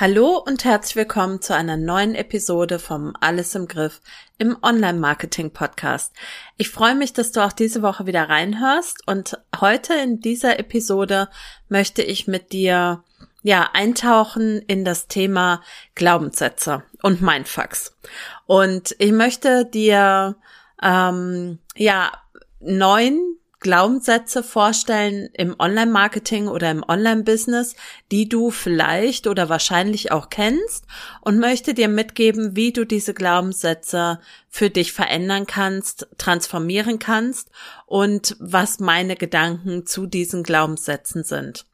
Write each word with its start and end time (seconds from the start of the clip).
Hallo 0.00 0.38
und 0.38 0.64
herzlich 0.64 0.94
willkommen 0.94 1.42
zu 1.42 1.56
einer 1.56 1.76
neuen 1.76 2.14
Episode 2.14 2.78
vom 2.78 3.14
Alles 3.20 3.56
im 3.56 3.66
Griff 3.66 4.00
im 4.38 4.56
Online-Marketing-Podcast. 4.62 6.12
Ich 6.56 6.68
freue 6.68 6.94
mich, 6.94 7.14
dass 7.14 7.32
du 7.32 7.44
auch 7.44 7.52
diese 7.52 7.82
Woche 7.82 8.06
wieder 8.06 8.28
reinhörst 8.28 9.08
und 9.08 9.40
heute 9.60 9.94
in 9.94 10.20
dieser 10.20 10.60
Episode 10.60 11.28
möchte 11.68 12.02
ich 12.02 12.28
mit 12.28 12.52
dir 12.52 13.02
ja 13.42 13.70
eintauchen 13.72 14.62
in 14.68 14.84
das 14.84 15.08
Thema 15.08 15.62
Glaubenssätze 15.96 16.84
und 17.02 17.20
Mindfucks. 17.20 17.96
Und 18.46 18.94
ich 19.00 19.10
möchte 19.10 19.64
dir 19.64 20.36
ähm, 20.80 21.58
ja 21.74 22.12
neun 22.60 23.37
Glaubenssätze 23.60 24.44
vorstellen 24.44 25.30
im 25.32 25.56
Online-Marketing 25.58 26.46
oder 26.46 26.70
im 26.70 26.84
Online-Business, 26.86 27.74
die 28.12 28.28
du 28.28 28.50
vielleicht 28.50 29.26
oder 29.26 29.48
wahrscheinlich 29.48 30.12
auch 30.12 30.30
kennst 30.30 30.84
und 31.22 31.40
möchte 31.40 31.74
dir 31.74 31.88
mitgeben, 31.88 32.54
wie 32.54 32.72
du 32.72 32.84
diese 32.84 33.14
Glaubenssätze 33.14 34.20
für 34.48 34.70
dich 34.70 34.92
verändern 34.92 35.46
kannst, 35.46 36.08
transformieren 36.18 37.00
kannst 37.00 37.50
und 37.86 38.36
was 38.38 38.78
meine 38.78 39.16
Gedanken 39.16 39.86
zu 39.86 40.06
diesen 40.06 40.44
Glaubenssätzen 40.44 41.24
sind. 41.24 41.66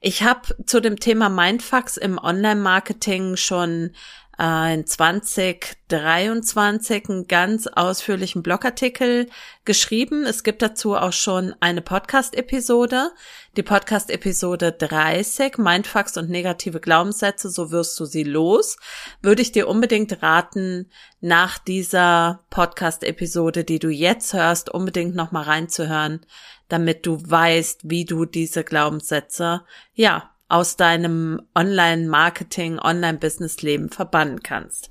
Ich 0.00 0.22
habe 0.22 0.56
zu 0.66 0.80
dem 0.80 0.98
Thema 0.98 1.28
Mindfucks 1.28 1.96
im 1.96 2.18
Online-Marketing 2.18 3.36
schon 3.36 3.92
in 4.38 4.86
2023 4.86 7.08
einen 7.08 7.26
ganz 7.28 7.66
ausführlichen 7.66 8.42
Blogartikel 8.42 9.28
geschrieben. 9.64 10.24
Es 10.24 10.42
gibt 10.42 10.60
dazu 10.62 10.96
auch 10.96 11.12
schon 11.12 11.54
eine 11.60 11.82
Podcast-Episode. 11.82 13.12
Die 13.56 13.62
Podcast-Episode 13.62 14.72
30, 14.72 15.58
Mindfucks 15.58 16.16
und 16.16 16.30
negative 16.30 16.80
Glaubenssätze, 16.80 17.50
so 17.50 17.70
wirst 17.70 18.00
du 18.00 18.06
sie 18.06 18.24
los, 18.24 18.78
würde 19.20 19.42
ich 19.42 19.52
dir 19.52 19.68
unbedingt 19.68 20.22
raten, 20.22 20.90
nach 21.20 21.58
dieser 21.58 22.40
Podcast-Episode, 22.50 23.64
die 23.64 23.78
du 23.78 23.90
jetzt 23.90 24.32
hörst, 24.32 24.70
unbedingt 24.70 25.14
nochmal 25.14 25.44
reinzuhören, 25.44 26.24
damit 26.68 27.04
du 27.06 27.20
weißt, 27.22 27.82
wie 27.84 28.06
du 28.06 28.24
diese 28.24 28.64
Glaubenssätze, 28.64 29.62
ja, 29.92 30.31
aus 30.52 30.76
deinem 30.76 31.40
Online-Marketing, 31.54 32.78
Online-Business-Leben 32.78 33.88
verbannen 33.88 34.42
kannst. 34.42 34.90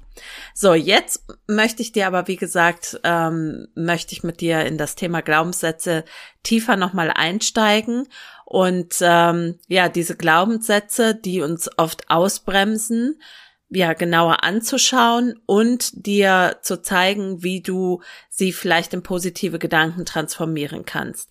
So, 0.53 0.73
jetzt 0.73 1.23
möchte 1.47 1.81
ich 1.81 1.91
dir 1.91 2.07
aber, 2.07 2.27
wie 2.27 2.35
gesagt, 2.35 2.99
ähm, 3.03 3.67
möchte 3.75 4.13
ich 4.13 4.23
mit 4.23 4.41
dir 4.41 4.65
in 4.65 4.77
das 4.77 4.95
Thema 4.95 5.21
Glaubenssätze 5.21 6.03
tiefer 6.43 6.75
nochmal 6.77 7.11
einsteigen 7.13 8.07
und 8.45 8.95
ähm, 9.01 9.59
ja, 9.67 9.87
diese 9.87 10.17
Glaubenssätze, 10.17 11.15
die 11.15 11.41
uns 11.41 11.69
oft 11.77 12.09
ausbremsen, 12.09 13.21
ja, 13.69 13.93
genauer 13.93 14.43
anzuschauen 14.43 15.39
und 15.45 16.05
dir 16.05 16.57
zu 16.61 16.81
zeigen, 16.81 17.43
wie 17.43 17.61
du 17.61 18.01
sie 18.29 18.51
vielleicht 18.51 18.93
in 18.93 19.03
positive 19.03 19.59
Gedanken 19.59 20.05
transformieren 20.05 20.83
kannst. 20.85 21.29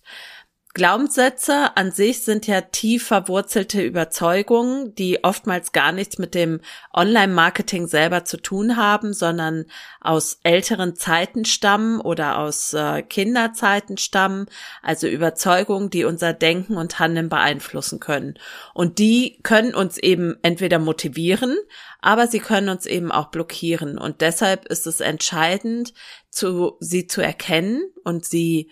Glaubenssätze 0.73 1.75
an 1.75 1.91
sich 1.91 2.23
sind 2.23 2.47
ja 2.47 2.61
tief 2.61 3.05
verwurzelte 3.05 3.81
Überzeugungen, 3.81 4.95
die 4.95 5.21
oftmals 5.23 5.73
gar 5.73 5.91
nichts 5.91 6.17
mit 6.17 6.33
dem 6.33 6.61
Online-Marketing 6.93 7.87
selber 7.87 8.23
zu 8.23 8.37
tun 8.37 8.77
haben, 8.77 9.13
sondern 9.13 9.65
aus 9.99 10.39
älteren 10.43 10.95
Zeiten 10.95 11.43
stammen 11.43 11.99
oder 11.99 12.37
aus 12.37 12.73
äh, 12.73 13.01
Kinderzeiten 13.01 13.97
stammen, 13.97 14.45
also 14.81 15.07
Überzeugungen, 15.07 15.89
die 15.89 16.05
unser 16.05 16.31
Denken 16.31 16.77
und 16.77 16.99
Handeln 16.99 17.27
beeinflussen 17.27 17.99
können. 17.99 18.39
Und 18.73 18.97
die 18.97 19.39
können 19.43 19.75
uns 19.75 19.97
eben 19.97 20.37
entweder 20.41 20.79
motivieren, 20.79 21.57
aber 21.99 22.27
sie 22.27 22.39
können 22.39 22.69
uns 22.69 22.85
eben 22.85 23.11
auch 23.11 23.27
blockieren. 23.27 23.97
Und 23.97 24.21
deshalb 24.21 24.65
ist 24.67 24.87
es 24.87 25.01
entscheidend, 25.01 25.93
zu, 26.29 26.77
sie 26.79 27.07
zu 27.07 27.21
erkennen 27.21 27.83
und 28.05 28.23
sie 28.23 28.71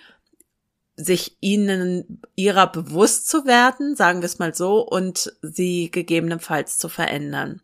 sich 0.99 1.37
ihnen 1.39 2.21
ihrer 2.35 2.71
bewusst 2.71 3.29
zu 3.29 3.45
werden, 3.45 3.95
sagen 3.95 4.21
wir 4.21 4.25
es 4.25 4.39
mal 4.39 4.53
so, 4.53 4.81
und 4.81 5.33
sie 5.41 5.89
gegebenenfalls 5.91 6.77
zu 6.77 6.89
verändern. 6.89 7.61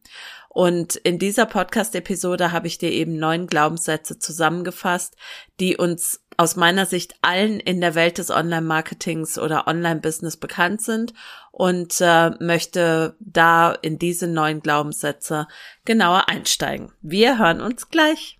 Und 0.50 0.96
in 0.96 1.20
dieser 1.20 1.46
Podcast-Episode 1.46 2.54
habe 2.54 2.68
ich 2.68 2.78
dir 2.78 2.90
eben 2.90 3.18
neun 3.18 3.48
Glaubenssätze 3.48 4.20
zusammengefasst, 4.20 5.18
die 5.60 5.76
uns 5.76 6.22
aus 6.38 6.56
meiner 6.56 6.86
Sicht 6.86 7.16
allen 7.22 7.60
in 7.60 7.82
der 7.82 7.94
Welt 7.94 8.18
des 8.20 8.32
Online-Marketings 8.32 9.38
oder 9.38 9.68
Online-Business 9.68 10.38
bekannt 10.38 10.82
sind 10.82 11.14
und 11.52 12.00
äh, 12.00 12.32
möchte 12.40 13.18
da 13.20 13.74
in 13.74 14.00
diese 14.00 14.28
neun 14.28 14.62
Glaubenssätze 14.62 15.48
genauer 15.84 16.30
einsteigen. 16.30 16.94
Wir 17.02 17.38
hören 17.38 17.60
uns 17.60 17.90
gleich. 17.90 18.40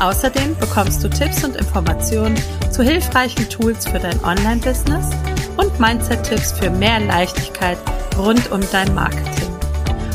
Außerdem 0.00 0.56
bekommst 0.58 1.02
du 1.02 1.10
Tipps 1.10 1.42
und 1.44 1.56
Informationen 1.56 2.36
zu 2.70 2.82
hilfreichen 2.82 3.48
Tools 3.48 3.86
für 3.86 3.98
dein 3.98 4.22
Online-Business 4.24 5.10
und 5.56 5.80
Mindset-Tipps 5.80 6.52
für 6.52 6.70
mehr 6.70 7.00
Leichtigkeit 7.00 7.78
rund 8.16 8.50
um 8.52 8.60
dein 8.70 8.94
Marketing. 8.94 9.48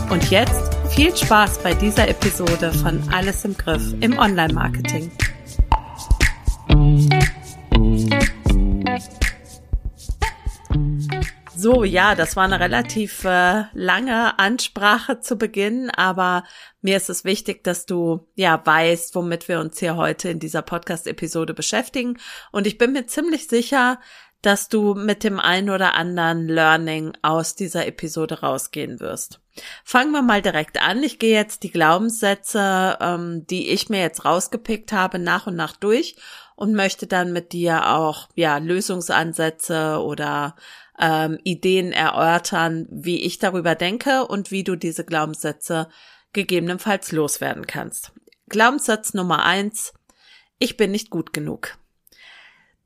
Und 0.10 0.30
jetzt 0.30 0.74
viel 0.90 1.16
Spaß 1.16 1.60
bei 1.60 1.74
dieser 1.74 2.08
Episode 2.08 2.72
von 2.72 3.02
Alles 3.12 3.44
im 3.44 3.58
Griff 3.58 3.94
im 4.00 4.18
Online-Marketing. 4.18 5.12
So, 11.64 11.86
ja, 11.86 12.14
das 12.14 12.36
war 12.36 12.44
eine 12.44 12.60
relativ 12.60 13.24
äh, 13.24 13.64
lange 13.72 14.38
Ansprache 14.38 15.22
zu 15.22 15.38
Beginn, 15.38 15.90
aber 15.92 16.44
mir 16.82 16.98
ist 16.98 17.10
es 17.10 17.24
wichtig, 17.24 17.64
dass 17.64 17.86
du 17.86 18.28
ja 18.36 18.62
weißt, 18.62 19.16
womit 19.16 19.48
wir 19.48 19.62
uns 19.62 19.80
hier 19.80 19.96
heute 19.96 20.28
in 20.28 20.40
dieser 20.40 20.62
Podcast-Episode 20.62 21.54
beschäftigen. 21.54 22.18
Und 22.52 22.68
ich 22.68 22.78
bin 22.78 22.92
mir 22.92 23.08
ziemlich 23.08 23.48
sicher, 23.48 24.02
dass 24.42 24.68
du 24.68 24.94
mit 24.94 25.24
dem 25.24 25.40
einen 25.40 25.70
oder 25.70 25.94
anderen 25.94 26.50
Learning 26.50 27.14
aus 27.22 27.56
dieser 27.56 27.88
Episode 27.88 28.42
rausgehen 28.42 29.00
wirst. 29.00 29.40
Fangen 29.86 30.12
wir 30.12 30.22
mal 30.22 30.42
direkt 30.42 30.82
an. 30.82 31.02
Ich 31.02 31.18
gehe 31.18 31.34
jetzt 31.34 31.64
die 31.64 31.72
Glaubenssätze, 31.72 32.98
ähm, 33.00 33.48
die 33.48 33.70
ich 33.70 33.88
mir 33.88 34.02
jetzt 34.02 34.26
rausgepickt 34.26 34.92
habe, 34.92 35.18
nach 35.18 35.48
und 35.48 35.56
nach 35.56 35.78
durch 35.78 36.18
und 36.58 36.74
möchte 36.74 37.08
dann 37.08 37.32
mit 37.32 37.54
dir 37.54 37.90
auch 37.94 38.28
ja 38.36 38.58
Lösungsansätze 38.58 40.02
oder 40.04 40.56
ähm, 41.00 41.40
Ideen 41.44 41.92
erörtern, 41.92 42.88
wie 42.90 43.24
ich 43.24 43.40
darüber 43.40 43.76
denke 43.76 44.26
und 44.28 44.52
wie 44.52 44.64
du 44.64 44.76
diese 44.76 45.06
Glaubenssätze 45.06 45.90
gegebenenfalls 46.34 47.12
loswerden 47.12 47.68
kannst. 47.68 48.12
Glaubenssatz 48.50 49.14
Nummer 49.14 49.46
eins. 49.46 49.94
Ich 50.60 50.78
bin 50.78 50.92
nicht 50.92 51.10
gut 51.10 51.34
genug. 51.34 51.78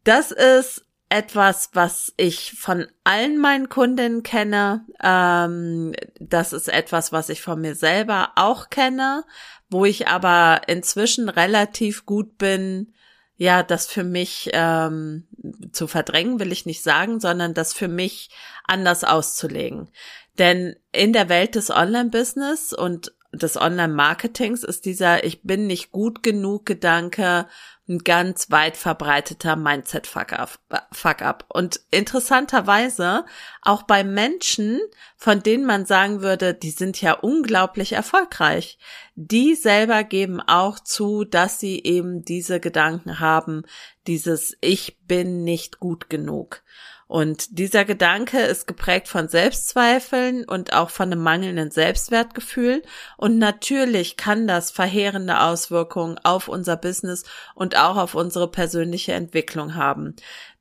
Das 0.04 0.32
ist 0.32 0.86
etwas, 1.10 1.70
was 1.74 2.14
ich 2.18 2.54
von 2.54 2.88
allen 3.04 3.38
meinen 3.38 3.70
Kundinnen 3.70 4.24
kenne. 4.24 4.86
Ähm, 5.02 5.94
das 6.20 6.54
ist 6.54 6.68
etwas, 6.68 7.12
was 7.12 7.30
ich 7.30 7.42
von 7.42 7.62
mir 7.62 7.76
selber 7.76 8.32
auch 8.36 8.70
kenne, 8.70 9.24
wo 9.70 9.86
ich 9.86 10.08
aber 10.08 10.62
inzwischen 10.68 11.30
relativ 11.30 12.06
gut 12.06 12.38
bin, 12.38 12.94
ja, 13.38 13.64
das 13.64 13.86
für 13.88 14.04
mich 14.04 14.50
ähm, 14.54 15.28
zu 15.72 15.88
verdrängen, 15.88 16.40
will 16.40 16.52
ich 16.52 16.66
nicht 16.66 16.84
sagen, 16.84 17.20
sondern 17.20 17.54
das 17.54 17.74
für 17.74 17.88
mich 17.88 18.30
anders 18.66 19.04
auszulegen. 19.04 19.90
Denn 20.38 20.76
in 20.92 21.14
der 21.14 21.30
Welt 21.30 21.56
des 21.56 21.70
Online-Business 21.70 22.74
und 22.74 23.14
des 23.32 23.58
Online-Marketings 23.58 24.64
ist 24.64 24.86
dieser 24.86 25.24
Ich 25.24 25.44
bin 25.44 25.68
nicht 25.68 25.92
gut 25.92 26.24
genug 26.24 26.66
Gedanke 26.66 27.48
ein 27.90 28.00
ganz 28.00 28.52
weit 28.52 28.76
verbreiteter 28.76 29.56
Mindset-Fuck-up. 29.56 31.46
Und 31.48 31.80
interessanterweise 31.90 33.26
auch 33.62 33.84
bei 33.84 34.04
Menschen, 34.04 34.82
von 35.16 35.42
denen 35.42 35.66
man 35.66 35.86
sagen 35.86 36.22
würde, 36.22 36.54
die 36.54 36.72
sind 36.72 37.02
ja 37.02 37.14
unglaublich 37.14 37.94
erfolgreich, 37.94 38.78
die 39.16 39.56
selber 39.56 40.04
geben 40.04 40.42
auch 40.42 40.80
zu, 40.80 41.24
dass 41.24 41.60
sie 41.60 41.82
eben 41.84 42.26
diese 42.26 42.60
Gedanken 42.60 43.20
haben, 43.20 43.64
dieses 44.06 44.58
Ich 44.60 45.00
bin 45.06 45.44
nicht 45.44 45.80
gut 45.80 46.10
genug. 46.10 46.64
Und 47.08 47.58
dieser 47.58 47.86
Gedanke 47.86 48.40
ist 48.42 48.68
geprägt 48.68 49.08
von 49.08 49.30
Selbstzweifeln 49.30 50.44
und 50.44 50.74
auch 50.74 50.90
von 50.90 51.12
einem 51.12 51.24
mangelnden 51.24 51.72
Selbstwertgefühl. 51.72 52.84
Und 53.16 53.38
natürlich 53.38 54.18
kann 54.18 54.46
das 54.46 54.72
verheerende 54.72 55.40
Auswirkungen 55.40 56.20
auf 56.24 56.50
unser 56.50 56.76
Business 56.76 57.24
und 57.56 57.78
auch 57.78 57.96
auf 57.96 58.14
unsere 58.14 58.52
persönliche 58.52 59.14
Entwicklung 59.14 59.76
haben. 59.76 60.16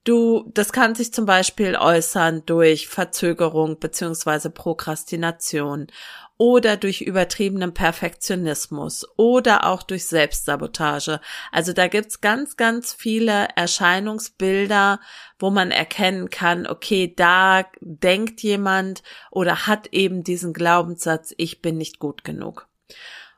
Du, 0.04 0.48
das 0.54 0.72
kann 0.72 0.94
sich 0.94 1.12
zum 1.12 1.26
Beispiel 1.26 1.74
äußern 1.74 2.44
durch 2.46 2.86
Verzögerung 2.86 3.80
beziehungsweise 3.80 4.50
Prokrastination 4.50 5.88
oder 6.38 6.76
durch 6.76 7.00
übertriebenen 7.00 7.72
Perfektionismus 7.72 9.06
oder 9.16 9.66
auch 9.66 9.82
durch 9.82 10.06
Selbstsabotage. 10.06 11.20
Also 11.50 11.72
da 11.72 11.88
gibt's 11.88 12.20
ganz, 12.20 12.56
ganz 12.56 12.92
viele 12.92 13.48
Erscheinungsbilder, 13.56 15.00
wo 15.38 15.50
man 15.50 15.70
erkennen 15.70 16.28
kann, 16.30 16.66
okay, 16.66 17.12
da 17.14 17.64
denkt 17.80 18.42
jemand 18.42 19.02
oder 19.30 19.66
hat 19.66 19.88
eben 19.92 20.24
diesen 20.24 20.52
Glaubenssatz, 20.52 21.34
ich 21.38 21.62
bin 21.62 21.78
nicht 21.78 21.98
gut 21.98 22.24
genug. 22.24 22.68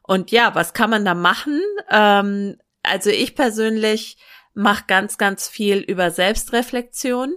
Und 0.03 0.31
ja, 0.31 0.55
was 0.55 0.73
kann 0.73 0.91
man 0.91 1.05
da 1.05 1.15
machen? 1.15 1.61
Ähm, 1.91 2.57
also 2.83 3.11
ich 3.11 3.35
persönlich 3.35 4.17
mache 4.55 4.85
ganz, 4.87 5.19
ganz 5.19 5.49
viel 5.49 5.79
über 5.79 6.11
Selbstreflexion. 6.11 7.37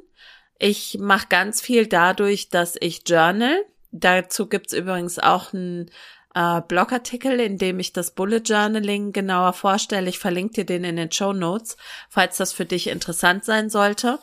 Ich 0.58 0.98
mache 1.00 1.28
ganz 1.28 1.62
viel 1.62 1.88
dadurch, 1.88 2.50
dass 2.50 2.78
ich 2.80 3.04
journal. 3.08 3.64
Dazu 3.92 4.48
gibt's 4.48 4.74
übrigens 4.74 5.20
auch 5.20 5.54
einen 5.54 5.92
äh, 6.34 6.62
Blogartikel, 6.62 7.40
in 7.40 7.58
dem 7.58 7.80
ich 7.80 7.94
das 7.94 8.12
Bullet 8.12 8.42
Journaling 8.46 9.12
genauer 9.12 9.54
vorstelle. 9.54 10.10
Ich 10.10 10.20
verlinke 10.20 10.54
dir 10.54 10.66
den 10.66 10.84
in 10.84 10.96
den 10.96 11.12
Show 11.12 11.34
Notes, 11.34 11.78
falls 12.10 12.38
das 12.38 12.54
für 12.54 12.66
dich 12.66 12.88
interessant 12.88 13.44
sein 13.44 13.70
sollte. 13.70 14.20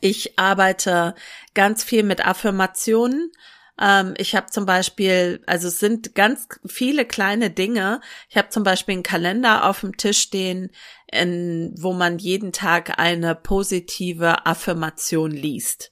Ich 0.00 0.38
arbeite 0.38 1.14
ganz 1.54 1.84
viel 1.84 2.02
mit 2.02 2.26
Affirmationen. 2.26 3.32
Ähm, 3.80 4.14
ich 4.16 4.34
habe 4.34 4.46
zum 4.50 4.66
Beispiel, 4.66 5.42
also 5.46 5.68
es 5.68 5.78
sind 5.78 6.14
ganz 6.14 6.48
viele 6.66 7.04
kleine 7.04 7.50
Dinge. 7.50 8.00
Ich 8.28 8.36
habe 8.36 8.48
zum 8.48 8.62
Beispiel 8.62 8.94
einen 8.94 9.02
Kalender 9.02 9.68
auf 9.68 9.80
dem 9.80 9.96
Tisch 9.96 10.20
stehen, 10.20 10.70
in, 11.10 11.74
wo 11.78 11.92
man 11.92 12.18
jeden 12.18 12.52
Tag 12.52 12.98
eine 12.98 13.34
positive 13.34 14.46
Affirmation 14.46 15.30
liest. 15.30 15.90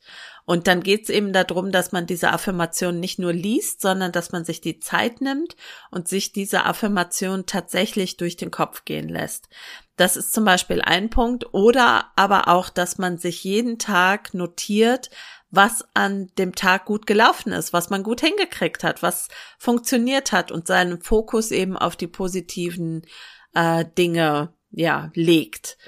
Und 0.52 0.66
dann 0.66 0.82
geht 0.82 1.04
es 1.04 1.08
eben 1.08 1.32
darum, 1.32 1.72
dass 1.72 1.92
man 1.92 2.04
diese 2.04 2.30
Affirmation 2.30 3.00
nicht 3.00 3.18
nur 3.18 3.32
liest, 3.32 3.80
sondern 3.80 4.12
dass 4.12 4.32
man 4.32 4.44
sich 4.44 4.60
die 4.60 4.80
Zeit 4.80 5.22
nimmt 5.22 5.56
und 5.90 6.08
sich 6.08 6.30
diese 6.30 6.66
Affirmation 6.66 7.46
tatsächlich 7.46 8.18
durch 8.18 8.36
den 8.36 8.50
Kopf 8.50 8.84
gehen 8.84 9.08
lässt. 9.08 9.48
Das 9.96 10.14
ist 10.14 10.34
zum 10.34 10.44
Beispiel 10.44 10.82
ein 10.82 11.08
Punkt. 11.08 11.54
Oder 11.54 12.12
aber 12.16 12.48
auch, 12.48 12.68
dass 12.68 12.98
man 12.98 13.16
sich 13.16 13.42
jeden 13.44 13.78
Tag 13.78 14.34
notiert, 14.34 15.08
was 15.48 15.86
an 15.94 16.30
dem 16.36 16.54
Tag 16.54 16.84
gut 16.84 17.06
gelaufen 17.06 17.52
ist, 17.52 17.72
was 17.72 17.88
man 17.88 18.02
gut 18.02 18.20
hingekriegt 18.20 18.84
hat, 18.84 19.02
was 19.02 19.28
funktioniert 19.56 20.32
hat 20.32 20.52
und 20.52 20.66
seinen 20.66 21.00
Fokus 21.00 21.50
eben 21.50 21.78
auf 21.78 21.96
die 21.96 22.08
positiven 22.08 23.06
äh, 23.54 23.86
Dinge 23.96 24.52
ja 24.70 25.10
legt. 25.14 25.78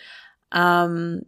Ähm, 0.55 1.27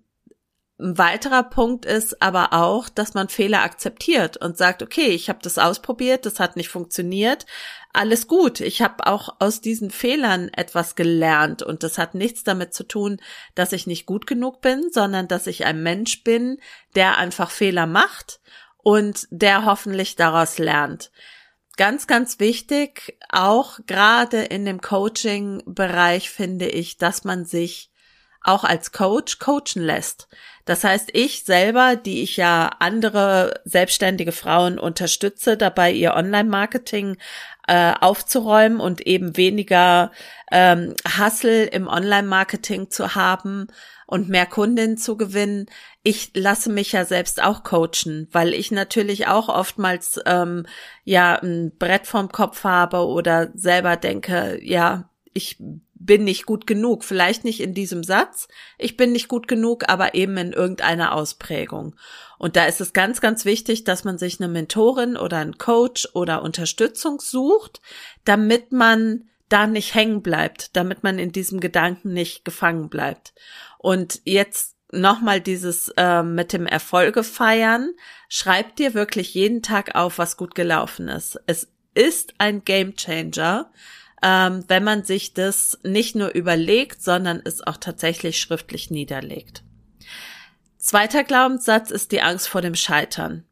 ein 0.79 0.99
weiterer 0.99 1.43
Punkt 1.43 1.87
ist 1.87 2.21
aber 2.21 2.53
auch, 2.53 2.91
dass 2.91 3.15
man 3.15 3.31
Fehler 3.31 3.63
akzeptiert 3.63 4.37
und 4.37 4.59
sagt, 4.59 4.83
okay, 4.83 5.09
ich 5.09 5.31
habe 5.31 5.39
das 5.43 5.57
ausprobiert, 5.57 6.27
das 6.27 6.39
hat 6.39 6.57
nicht 6.57 6.69
funktioniert, 6.69 7.47
alles 7.95 8.27
gut. 8.27 8.61
Ich 8.61 8.83
habe 8.83 9.07
auch 9.07 9.37
aus 9.39 9.63
diesen 9.63 9.91
Fehlern 9.91 10.51
etwas 10.53 10.95
gelernt 10.95 11.63
und 11.63 11.83
das 11.83 11.97
hat 11.97 12.15
nichts 12.15 12.45
damit 12.45 12.75
zu 12.75 12.87
tun, 12.87 13.23
dass 13.55 13.73
ich 13.73 13.87
nicht 13.87 14.05
gut 14.05 14.27
genug 14.27 14.61
bin, 14.61 14.91
sondern 14.93 15.29
dass 15.29 15.47
ich 15.47 15.65
ein 15.65 15.83
Mensch 15.83 16.23
bin, 16.25 16.59
der 16.95 17.17
einfach 17.17 17.51
Fehler 17.51 17.87
macht 17.87 18.41
und 18.77 19.27
der 19.31 19.65
hoffentlich 19.65 20.15
daraus 20.17 20.59
lernt. 20.59 21.11
Ganz, 21.79 22.07
ganz 22.07 22.39
wichtig, 22.39 23.19
auch 23.31 23.79
gerade 23.87 24.43
in 24.43 24.67
dem 24.67 24.83
Coaching-Bereich 24.83 26.31
finde 26.31 26.69
ich, 26.69 26.99
dass 26.99 27.25
man 27.25 27.47
sich 27.47 27.91
auch 28.43 28.65
als 28.65 28.93
Coach 28.93 29.39
coachen 29.39 29.83
lässt. 29.83 30.29
Das 30.67 30.85
heißt, 30.85 31.11
ich 31.13 31.45
selber, 31.45 31.97
die 31.97 32.23
ich 32.23 32.37
ja 32.37 32.71
andere 32.81 33.61
selbstständige 33.65 34.33
Frauen 34.33 34.79
unterstütze, 34.79 35.57
dabei 35.57 35.93
ihr 35.93 36.15
Online-Marketing 36.15 37.17
äh, 37.69 37.93
aufzuräumen 38.01 38.81
und 38.81 39.01
eben 39.07 39.37
weniger 39.37 40.11
ähm, 40.51 40.95
Hustle 41.19 41.65
im 41.67 41.87
Online-Marketing 41.87 42.91
zu 42.91 43.15
haben 43.15 43.69
und 44.07 44.29
mehr 44.29 44.47
Kundinnen 44.47 44.99
zu 44.99 45.17
gewinnen. 45.17 45.67
Ich 46.03 46.33
lasse 46.35 46.71
mich 46.71 46.93
ja 46.93 47.05
selbst 47.05 47.43
auch 47.43 47.63
coachen, 47.63 48.29
weil 48.33 48.53
ich 48.53 48.73
natürlich 48.73 49.29
auch 49.29 49.49
oftmals 49.49 50.21
ähm, 50.27 50.67
ja 51.05 51.37
ein 51.37 51.77
Brett 51.79 52.09
vorm 52.09 52.31
Kopf 52.31 52.65
habe 52.65 53.07
oder 53.07 53.51
selber 53.55 53.97
denke, 53.97 54.59
ja, 54.63 55.11
ich 55.33 55.59
bin 55.99 56.25
nicht 56.25 56.47
gut 56.47 56.67
genug. 56.67 57.05
Vielleicht 57.05 57.45
nicht 57.45 57.61
in 57.61 57.75
diesem 57.75 58.05
Satz, 58.05 58.49
ich 58.79 58.97
bin 58.97 59.13
nicht 59.13 59.29
gut 59.29 59.49
genug, 59.49 59.89
aber 59.89 60.15
eben 60.15 60.37
in 60.37 60.53
irgendeiner 60.53 61.15
Ausprägung. 61.15 61.97
Und 62.39 62.57
da 62.57 62.67
ist 62.67 62.81
es 62.81 62.93
ganz, 62.93 63.21
ganz 63.21 63.45
wichtig, 63.45 63.85
dass 63.85 64.05
man 64.05 64.19
sich 64.19 64.41
eine 64.41 64.49
Mentorin 64.49 65.17
oder 65.17 65.39
einen 65.39 65.59
Coach 65.59 66.09
oder 66.13 66.43
Unterstützung 66.43 67.21
sucht, 67.21 67.81
damit 68.25 68.73
man 68.73 69.25
da 69.49 69.67
nicht 69.67 69.95
hängen 69.95 70.23
bleibt, 70.23 70.77
damit 70.77 71.03
man 71.03 71.19
in 71.19 71.33
diesem 71.33 71.61
Gedanken 71.61 72.13
nicht 72.13 72.45
gefangen 72.45 72.89
bleibt. 72.89 73.33
Und 73.79 74.21
jetzt 74.25 74.77
nochmal 74.93 75.41
dieses 75.41 75.93
äh, 75.97 76.23
mit 76.23 76.53
dem 76.53 76.67
Erfolge 76.67 77.25
feiern. 77.25 77.93
Schreib 78.29 78.77
dir 78.77 78.95
wirklich 78.95 79.35
jeden 79.35 79.63
Tag 79.63 79.95
auf, 79.95 80.19
was 80.19 80.37
gut 80.37 80.55
gelaufen 80.55 81.09
ist. 81.09 81.41
Es 81.47 81.69
ist 81.95 82.35
ein 82.39 82.65
Game 82.65 82.95
Changer 82.97 83.71
ähm, 84.23 84.65
wenn 84.69 84.85
man 84.85 85.05
sich 85.05 85.35
das 85.35 85.79
nicht 85.83 86.17
nur 86.17 86.35
überlegt, 86.35 87.03
sondern 87.03 87.41
es 87.45 87.67
auch 87.67 87.77
tatsächlich 87.77 88.41
schriftlich 88.41 88.91
niederlegt. 88.91 89.63
Zweiter 90.79 91.25
Glaubenssatz 91.25 91.91
ist 91.91 92.13
die 92.13 92.23
Angst 92.23 92.49
vor 92.49 92.63
dem 92.63 92.75
Scheitern. 92.75 93.45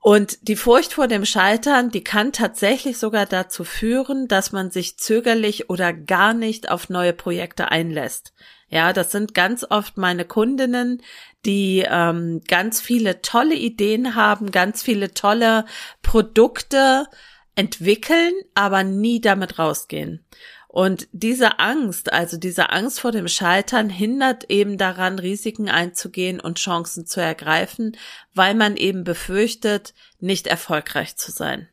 Und 0.00 0.48
die 0.48 0.56
Furcht 0.56 0.92
vor 0.92 1.08
dem 1.08 1.24
Scheitern, 1.24 1.90
die 1.90 2.04
kann 2.04 2.32
tatsächlich 2.32 2.98
sogar 2.98 3.24
dazu 3.24 3.64
führen, 3.64 4.28
dass 4.28 4.52
man 4.52 4.70
sich 4.70 4.98
zögerlich 4.98 5.70
oder 5.70 5.94
gar 5.94 6.34
nicht 6.34 6.70
auf 6.70 6.90
neue 6.90 7.14
Projekte 7.14 7.70
einlässt. 7.70 8.34
Ja, 8.68 8.92
das 8.92 9.12
sind 9.12 9.34
ganz 9.34 9.64
oft 9.68 9.96
meine 9.96 10.26
Kundinnen, 10.26 11.00
die 11.46 11.86
ähm, 11.88 12.42
ganz 12.48 12.82
viele 12.82 13.22
tolle 13.22 13.54
Ideen 13.54 14.14
haben, 14.14 14.50
ganz 14.50 14.82
viele 14.82 15.14
tolle 15.14 15.64
Produkte, 16.02 17.06
entwickeln, 17.54 18.32
aber 18.54 18.84
nie 18.84 19.20
damit 19.20 19.58
rausgehen. 19.58 20.24
Und 20.68 21.06
diese 21.12 21.60
Angst, 21.60 22.12
also 22.12 22.36
diese 22.36 22.70
Angst 22.70 22.98
vor 22.98 23.12
dem 23.12 23.28
Scheitern, 23.28 23.88
hindert 23.88 24.50
eben 24.50 24.76
daran, 24.76 25.20
Risiken 25.20 25.68
einzugehen 25.68 26.40
und 26.40 26.58
Chancen 26.58 27.06
zu 27.06 27.20
ergreifen, 27.20 27.96
weil 28.34 28.56
man 28.56 28.76
eben 28.76 29.04
befürchtet, 29.04 29.94
nicht 30.18 30.48
erfolgreich 30.48 31.16
zu 31.16 31.30
sein. 31.30 31.68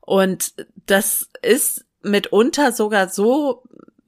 Und 0.00 0.54
das 0.86 1.30
ist 1.42 1.84
mitunter 2.02 2.72
sogar 2.72 3.08
so 3.08 3.62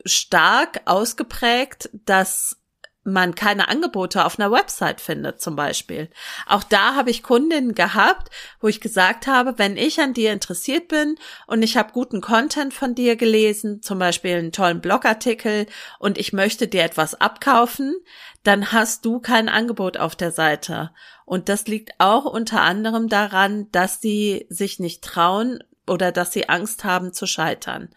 stark 0.05 0.81
ausgeprägt, 0.87 1.91
dass 1.93 2.58
man 3.05 3.35
keine 3.35 3.69
Angebote 3.69 4.25
auf 4.25 4.39
einer 4.39 4.53
Website 4.53 5.01
findet 5.01 5.41
zum 5.41 5.57
Beispiel. 5.57 6.11
Auch 6.47 6.63
da 6.63 6.95
habe 6.95 7.11
ich 7.11 7.23
Kundinnen 7.23 7.75
gehabt, 7.75 8.31
wo 8.61 8.69
ich 8.69 8.81
gesagt 8.81 9.27
habe, 9.27 9.59
wenn 9.59 9.77
ich 9.77 10.01
an 10.01 10.15
dir 10.15 10.33
interessiert 10.33 10.89
bin 10.89 11.17
und 11.47 11.63
ich 11.63 11.77
habe 11.77 11.93
guten 11.93 12.21
Content 12.21 12.75
von 12.75 12.95
dir 12.95 13.17
gelesen, 13.17 13.83
zum 13.83 13.99
Beispiel 13.99 14.37
einen 14.37 14.53
tollen 14.53 14.81
Blogartikel 14.81 15.67
und 15.99 16.19
ich 16.19 16.33
möchte 16.33 16.69
dir 16.69 16.83
etwas 16.83 17.15
abkaufen, 17.15 17.95
dann 18.43 18.73
hast 18.73 19.05
du 19.05 19.21
kein 19.21 19.49
Angebot 19.49 19.97
auf 19.97 20.15
der 20.15 20.33
Seite. 20.33 20.91
Und 21.25 21.49
das 21.49 21.67
liegt 21.67 21.93
auch 21.99 22.25
unter 22.25 22.63
anderem 22.63 23.09
daran, 23.09 23.71
dass 23.73 24.01
sie 24.01 24.47
sich 24.49 24.79
nicht 24.79 25.03
trauen 25.03 25.63
oder 25.87 26.13
dass 26.13 26.33
sie 26.33 26.49
Angst 26.49 26.85
haben 26.85 27.13
zu 27.13 27.27
scheitern. 27.27 27.91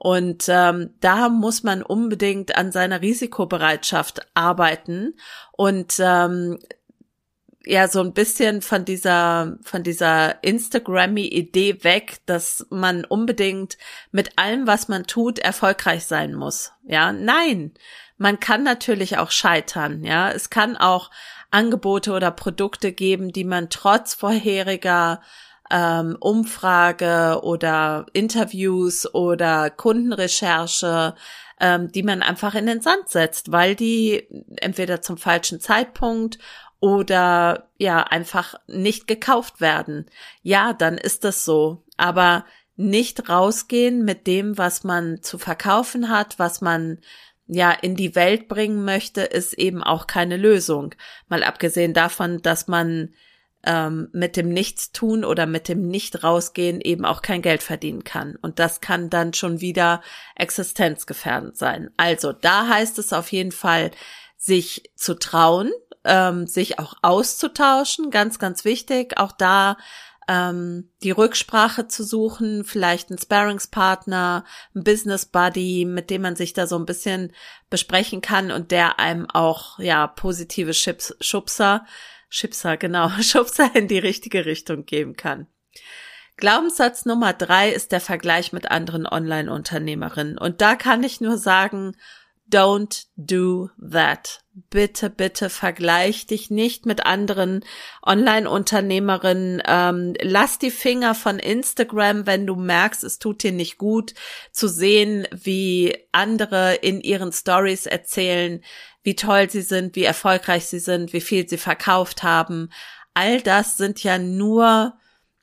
Und 0.00 0.44
ähm, 0.46 0.90
da 1.00 1.28
muss 1.28 1.64
man 1.64 1.82
unbedingt 1.82 2.54
an 2.56 2.70
seiner 2.70 3.02
Risikobereitschaft 3.02 4.20
arbeiten 4.32 5.16
und 5.50 5.94
ähm, 5.98 6.60
ja 7.64 7.88
so 7.88 8.00
ein 8.00 8.12
bisschen 8.12 8.62
von 8.62 8.84
dieser 8.84 9.58
von 9.62 9.82
dieser 9.82 10.42
Instagrammy 10.44 11.26
Idee 11.26 11.82
weg, 11.82 12.20
dass 12.26 12.64
man 12.70 13.04
unbedingt 13.06 13.76
mit 14.12 14.38
allem, 14.38 14.68
was 14.68 14.86
man 14.86 15.04
tut, 15.08 15.40
erfolgreich 15.40 16.06
sein 16.06 16.32
muss. 16.32 16.70
Ja, 16.84 17.12
nein, 17.12 17.72
man 18.18 18.38
kann 18.38 18.62
natürlich 18.62 19.18
auch 19.18 19.32
scheitern. 19.32 20.04
Ja, 20.04 20.30
es 20.30 20.48
kann 20.48 20.76
auch 20.76 21.10
Angebote 21.50 22.12
oder 22.12 22.30
Produkte 22.30 22.92
geben, 22.92 23.32
die 23.32 23.44
man 23.44 23.68
trotz 23.68 24.14
vorheriger 24.14 25.22
ähm, 25.70 26.16
Umfrage 26.20 27.40
oder 27.42 28.06
Interviews 28.12 29.12
oder 29.14 29.70
Kundenrecherche, 29.70 31.14
ähm, 31.60 31.90
die 31.92 32.02
man 32.02 32.22
einfach 32.22 32.54
in 32.54 32.66
den 32.66 32.80
Sand 32.80 33.08
setzt, 33.08 33.52
weil 33.52 33.74
die 33.74 34.26
entweder 34.56 35.00
zum 35.00 35.18
falschen 35.18 35.60
Zeitpunkt 35.60 36.38
oder 36.80 37.70
ja, 37.76 38.02
einfach 38.04 38.54
nicht 38.66 39.06
gekauft 39.06 39.60
werden. 39.60 40.06
Ja, 40.42 40.72
dann 40.72 40.96
ist 40.96 41.24
das 41.24 41.44
so. 41.44 41.84
Aber 41.96 42.44
nicht 42.76 43.28
rausgehen 43.28 44.04
mit 44.04 44.28
dem, 44.28 44.56
was 44.56 44.84
man 44.84 45.20
zu 45.20 45.38
verkaufen 45.38 46.08
hat, 46.08 46.38
was 46.38 46.60
man 46.60 46.98
ja 47.48 47.72
in 47.72 47.96
die 47.96 48.14
Welt 48.14 48.46
bringen 48.46 48.84
möchte, 48.84 49.22
ist 49.22 49.54
eben 49.54 49.82
auch 49.82 50.06
keine 50.06 50.36
Lösung. 50.36 50.94
Mal 51.28 51.42
abgesehen 51.42 51.94
davon, 51.94 52.40
dass 52.42 52.68
man 52.68 53.14
ähm, 53.68 54.08
mit 54.12 54.38
dem 54.38 54.48
Nichtstun 54.48 55.26
oder 55.26 55.44
mit 55.44 55.68
dem 55.68 55.88
Nicht-Rausgehen 55.88 56.80
eben 56.80 57.04
auch 57.04 57.20
kein 57.20 57.42
Geld 57.42 57.62
verdienen 57.62 58.02
kann. 58.02 58.34
Und 58.40 58.58
das 58.58 58.80
kann 58.80 59.10
dann 59.10 59.34
schon 59.34 59.60
wieder 59.60 60.00
existenzgefährdend 60.34 61.56
sein. 61.58 61.90
Also 61.98 62.32
da 62.32 62.66
heißt 62.66 62.98
es 62.98 63.12
auf 63.12 63.30
jeden 63.30 63.52
Fall, 63.52 63.90
sich 64.38 64.90
zu 64.96 65.14
trauen, 65.14 65.70
ähm, 66.04 66.46
sich 66.46 66.78
auch 66.78 66.94
auszutauschen, 67.02 68.10
ganz, 68.10 68.38
ganz 68.38 68.64
wichtig. 68.64 69.18
Auch 69.18 69.32
da 69.32 69.76
ähm, 70.28 70.90
die 71.02 71.10
Rücksprache 71.10 71.88
zu 71.88 72.04
suchen, 72.04 72.64
vielleicht 72.64 73.10
einen 73.10 73.18
Sparringspartner, 73.18 74.44
ein 74.74 74.84
Business 74.84 75.26
Buddy, 75.26 75.84
mit 75.84 76.08
dem 76.08 76.22
man 76.22 76.36
sich 76.36 76.54
da 76.54 76.66
so 76.66 76.78
ein 76.78 76.86
bisschen 76.86 77.32
besprechen 77.68 78.22
kann 78.22 78.50
und 78.50 78.70
der 78.70 78.98
einem 78.98 79.28
auch 79.28 79.78
ja 79.78 80.06
positive 80.06 80.72
Schubser, 80.72 81.84
Schubser 82.28 82.76
genau, 82.76 83.08
Schubser 83.22 83.74
in 83.74 83.88
die 83.88 83.98
richtige 83.98 84.46
Richtung 84.46 84.84
geben 84.84 85.16
kann. 85.16 85.46
Glaubenssatz 86.36 87.04
Nummer 87.04 87.32
drei 87.32 87.70
ist 87.70 87.90
der 87.90 88.00
Vergleich 88.00 88.52
mit 88.52 88.70
anderen 88.70 89.06
Online-Unternehmerinnen. 89.06 90.38
Und 90.38 90.60
da 90.60 90.76
kann 90.76 91.02
ich 91.02 91.20
nur 91.20 91.36
sagen, 91.36 91.96
Don't 92.50 93.06
do 93.16 93.68
that. 93.78 94.42
Bitte, 94.70 95.10
bitte 95.10 95.50
vergleich 95.50 96.26
dich 96.26 96.50
nicht 96.50 96.86
mit 96.86 97.04
anderen 97.04 97.64
Online-Unternehmerinnen. 98.02 99.62
Ähm, 99.66 100.14
lass 100.22 100.58
die 100.58 100.70
Finger 100.70 101.14
von 101.14 101.38
Instagram, 101.38 102.26
wenn 102.26 102.46
du 102.46 102.56
merkst, 102.56 103.04
es 103.04 103.18
tut 103.18 103.42
dir 103.42 103.52
nicht 103.52 103.76
gut, 103.76 104.14
zu 104.50 104.66
sehen, 104.66 105.28
wie 105.30 105.94
andere 106.12 106.76
in 106.76 107.00
ihren 107.02 107.32
Stories 107.32 107.84
erzählen, 107.86 108.62
wie 109.02 109.14
toll 109.14 109.50
sie 109.50 109.62
sind, 109.62 109.94
wie 109.94 110.04
erfolgreich 110.04 110.66
sie 110.66 110.80
sind, 110.80 111.12
wie 111.12 111.20
viel 111.20 111.48
sie 111.48 111.58
verkauft 111.58 112.22
haben. 112.22 112.70
All 113.12 113.42
das 113.42 113.76
sind 113.76 114.02
ja 114.02 114.18
nur 114.18 114.94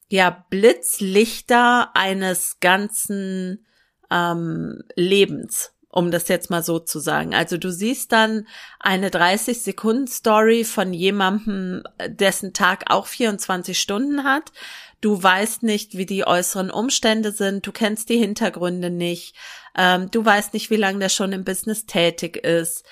ja 0.07 0.45
Blitzlichter 0.49 1.95
eines 1.95 2.59
ganzen 2.59 3.65
ähm, 4.09 4.81
Lebens 4.95 5.74
um 5.95 6.11
das 6.11 6.27
jetzt 6.27 6.49
mal 6.49 6.61
so 6.61 6.77
zu 6.77 6.99
sagen. 6.99 7.33
Also 7.33 7.57
du 7.57 7.71
siehst 7.71 8.11
dann 8.11 8.47
eine 8.81 9.09
30 9.09 9.61
Sekunden 9.61 10.07
Story 10.07 10.65
von 10.65 10.93
jemandem, 10.93 11.83
dessen 12.07 12.51
Tag 12.51 12.83
auch 12.87 13.07
24 13.07 13.79
Stunden 13.79 14.25
hat. 14.25 14.51
Du 14.99 15.23
weißt 15.23 15.63
nicht, 15.63 15.97
wie 15.97 16.05
die 16.05 16.27
äußeren 16.27 16.69
Umstände 16.69 17.31
sind. 17.31 17.65
Du 17.65 17.71
kennst 17.71 18.09
die 18.09 18.17
Hintergründe 18.17 18.89
nicht. 18.89 19.37
Ähm, 19.77 20.11
du 20.11 20.23
weißt 20.23 20.53
nicht, 20.53 20.69
wie 20.69 20.75
lange 20.75 20.99
der 20.99 21.09
schon 21.09 21.31
im 21.31 21.45
Business 21.45 21.85
tätig 21.85 22.35
ist 22.37 22.85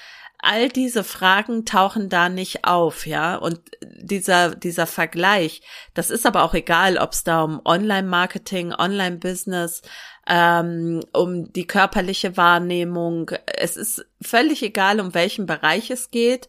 all 0.43 0.67
diese 0.67 1.05
Fragen 1.05 1.65
tauchen 1.65 2.09
da 2.09 2.27
nicht 2.27 2.65
auf, 2.65 3.07
ja. 3.07 3.35
Und 3.37 3.61
dieser, 3.81 4.53
dieser 4.55 4.85
Vergleich, 4.85 5.61
das 5.93 6.09
ist 6.09 6.25
aber 6.25 6.43
auch 6.43 6.53
egal, 6.53 6.97
ob 6.97 7.13
es 7.13 7.23
da 7.23 7.43
um 7.43 7.61
Online-Marketing, 7.63 8.73
Online-Business, 8.73 9.83
ähm, 10.27 11.01
um 11.11 11.51
die 11.51 11.67
körperliche 11.67 12.37
Wahrnehmung. 12.37 13.31
Es 13.45 13.75
ist 13.77 14.05
völlig 14.21 14.63
egal, 14.63 14.99
um 14.99 15.13
welchen 15.13 15.45
Bereich 15.45 15.89
es 15.89 16.11
geht. 16.11 16.47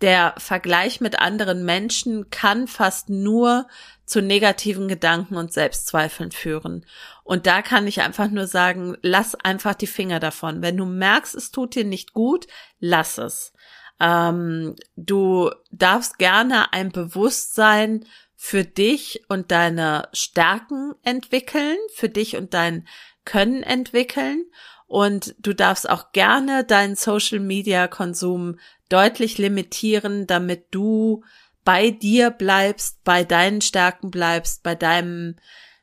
Der 0.00 0.34
Vergleich 0.36 1.00
mit 1.00 1.18
anderen 1.18 1.64
Menschen 1.64 2.28
kann 2.30 2.68
fast 2.68 3.08
nur 3.08 3.66
zu 4.04 4.20
negativen 4.20 4.88
Gedanken 4.88 5.36
und 5.36 5.52
Selbstzweifeln 5.52 6.30
führen. 6.30 6.84
Und 7.24 7.46
da 7.46 7.62
kann 7.62 7.86
ich 7.86 8.02
einfach 8.02 8.30
nur 8.30 8.46
sagen, 8.46 8.96
lass 9.02 9.34
einfach 9.34 9.74
die 9.74 9.88
Finger 9.88 10.20
davon. 10.20 10.62
Wenn 10.62 10.76
du 10.76 10.84
merkst, 10.84 11.34
es 11.34 11.50
tut 11.50 11.74
dir 11.74 11.84
nicht 11.84 12.12
gut, 12.12 12.46
lass 12.78 13.18
es. 13.18 13.52
Ähm, 13.98 14.76
du 14.94 15.50
darfst 15.72 16.18
gerne 16.18 16.72
ein 16.72 16.92
Bewusstsein 16.92 18.04
für 18.36 18.64
dich 18.64 19.24
und 19.28 19.50
deine 19.50 20.08
Stärken 20.12 20.94
entwickeln, 21.02 21.78
für 21.94 22.10
dich 22.10 22.36
und 22.36 22.52
dein 22.52 22.86
können 23.26 23.62
entwickeln 23.62 24.46
und 24.86 25.34
du 25.38 25.52
darfst 25.52 25.88
auch 25.88 26.12
gerne 26.12 26.64
deinen 26.64 26.96
Social 26.96 27.40
Media 27.40 27.88
Konsum 27.88 28.58
deutlich 28.88 29.36
limitieren, 29.36 30.26
damit 30.26 30.68
du 30.70 31.22
bei 31.64 31.90
dir 31.90 32.30
bleibst, 32.30 33.02
bei 33.04 33.24
deinen 33.24 33.60
Stärken 33.60 34.10
bleibst, 34.10 34.62
bei 34.62 34.74
deinem 34.74 35.36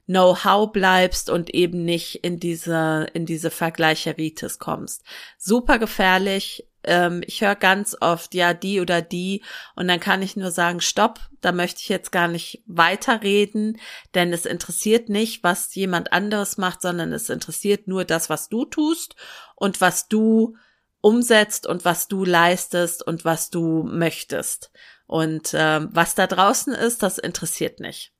Know-how 0.06 0.72
bleibst 0.72 1.30
und 1.30 1.54
eben 1.54 1.86
nicht 1.86 2.24
in 2.24 2.40
diese, 2.40 3.08
in 3.14 3.26
diese 3.26 3.52
Vergleicheritis 3.52 4.60
kommst. 4.60 5.04
Super 5.38 5.80
gefährlich, 5.80 6.68
ähm, 6.84 7.24
ich 7.26 7.42
höre 7.42 7.56
ganz 7.56 7.96
oft, 8.00 8.34
ja, 8.34 8.54
die 8.54 8.80
oder 8.82 9.02
die, 9.02 9.44
und 9.76 9.88
dann 9.88 10.00
kann 10.00 10.22
ich 10.22 10.36
nur 10.36 10.52
sagen, 10.52 10.82
stopp, 10.82 11.20
da 11.42 11.52
möchte 11.52 11.82
ich 11.82 11.90
jetzt 11.90 12.12
gar 12.12 12.28
nicht 12.28 12.64
weiterreden, 12.66 13.80
denn 14.14 14.34
es 14.34 14.46
interessiert 14.46 15.10
nicht, 15.10 15.44
was 15.44 15.74
jemand 15.76 16.14
anderes 16.14 16.58
macht, 16.58 16.82
sondern 16.82 17.12
es 17.14 17.30
interessiert 17.30 17.88
nur 17.88 18.06
das, 18.06 18.30
was 18.30 18.50
du 18.50 18.66
tust 18.66 19.16
und 19.56 19.82
was 19.82 20.08
du 20.08 20.56
umsetzt 21.02 21.68
und 21.68 21.84
was 21.84 22.08
du 22.08 22.24
leistest 22.24 23.06
und 23.06 23.26
was 23.26 23.50
du 23.50 23.84
möchtest. 23.84 24.72
Und 25.06 25.54
äh, 25.54 25.82
was 25.94 26.16
da 26.16 26.28
draußen 26.28 26.74
ist, 26.74 27.04
das 27.04 27.18
interessiert 27.18 27.80
nicht. 27.80 28.14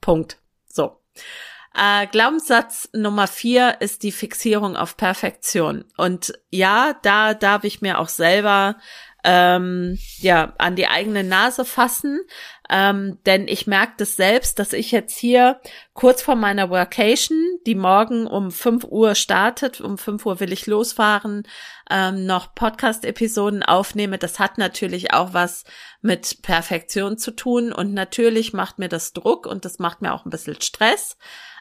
Punkt. 0.00 0.38
So. 0.66 1.00
Äh, 1.76 2.06
Glaubenssatz 2.06 2.88
Nummer 2.92 3.26
vier 3.26 3.76
ist 3.80 4.04
die 4.04 4.12
Fixierung 4.12 4.76
auf 4.76 4.96
Perfektion. 4.96 5.84
Und 5.96 6.32
ja, 6.50 6.94
da 7.02 7.34
darf 7.34 7.64
ich 7.64 7.80
mir 7.82 7.98
auch 7.98 8.08
selber 8.08 8.76
ähm, 9.24 9.98
ja 10.18 10.52
an 10.58 10.76
die 10.76 10.86
eigene 10.86 11.24
Nase 11.24 11.64
fassen, 11.64 12.20
ähm, 12.68 13.18
denn 13.24 13.48
ich 13.48 13.66
merke 13.66 13.94
das 13.96 14.16
selbst, 14.16 14.58
dass 14.58 14.74
ich 14.74 14.92
jetzt 14.92 15.18
hier 15.18 15.60
kurz 15.94 16.22
vor 16.22 16.36
meiner 16.36 16.68
Workation, 16.68 17.38
die 17.66 17.74
morgen 17.74 18.26
um 18.26 18.50
5 18.50 18.84
Uhr 18.84 19.14
startet, 19.14 19.80
um 19.80 19.96
5 19.96 20.26
Uhr 20.26 20.40
will 20.40 20.52
ich 20.52 20.66
losfahren, 20.66 21.48
ähm, 21.90 22.26
noch 22.26 22.54
Podcast-Episoden 22.54 23.62
aufnehme. 23.62 24.18
Das 24.18 24.38
hat 24.38 24.58
natürlich 24.58 25.14
auch 25.14 25.32
was 25.32 25.64
mit 26.02 26.42
Perfektion 26.42 27.16
zu 27.16 27.30
tun 27.30 27.72
und 27.72 27.94
natürlich 27.94 28.52
macht 28.52 28.78
mir 28.78 28.88
das 28.90 29.14
Druck 29.14 29.46
und 29.46 29.64
das 29.64 29.78
macht 29.78 30.02
mir 30.02 30.12
auch 30.12 30.26
ein 30.26 30.30
bisschen 30.30 30.60
Stress. 30.60 31.16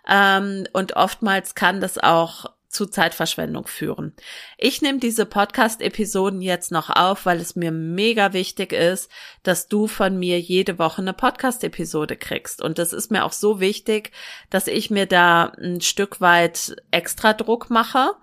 Ähm, 0.08 0.68
und 0.74 0.96
oftmals 0.96 1.56
kann 1.56 1.82
das 1.82 1.98
auch 1.98 2.46
zu 2.74 2.88
Zeitverschwendung 2.88 3.68
führen. 3.68 4.14
Ich 4.58 4.82
nehme 4.82 4.98
diese 4.98 5.26
Podcast-Episoden 5.26 6.42
jetzt 6.42 6.72
noch 6.72 6.90
auf, 6.90 7.26
weil 7.26 7.40
es 7.40 7.56
mir 7.56 7.72
mega 7.72 8.34
wichtig 8.34 8.74
ist, 8.74 9.10
dass 9.44 9.68
du 9.68 9.88
von 9.88 10.18
mir 10.18 10.40
jede 10.40 10.80
Woche 10.80 11.02
eine 11.02 11.14
Podcast-Episode 11.14 12.18
kriegst. 12.18 12.62
Und 12.62 12.80
das 12.80 12.92
ist 12.92 13.12
mir 13.12 13.24
auch 13.26 13.32
so 13.32 13.60
wichtig, 13.60 14.12
dass 14.50 14.68
ich 14.68 14.90
mir 14.90 15.06
da 15.06 15.54
ein 15.62 15.82
Stück 15.82 16.20
weit 16.20 16.76
extra 16.90 17.34
Druck 17.34 17.70
mache. 17.70 18.16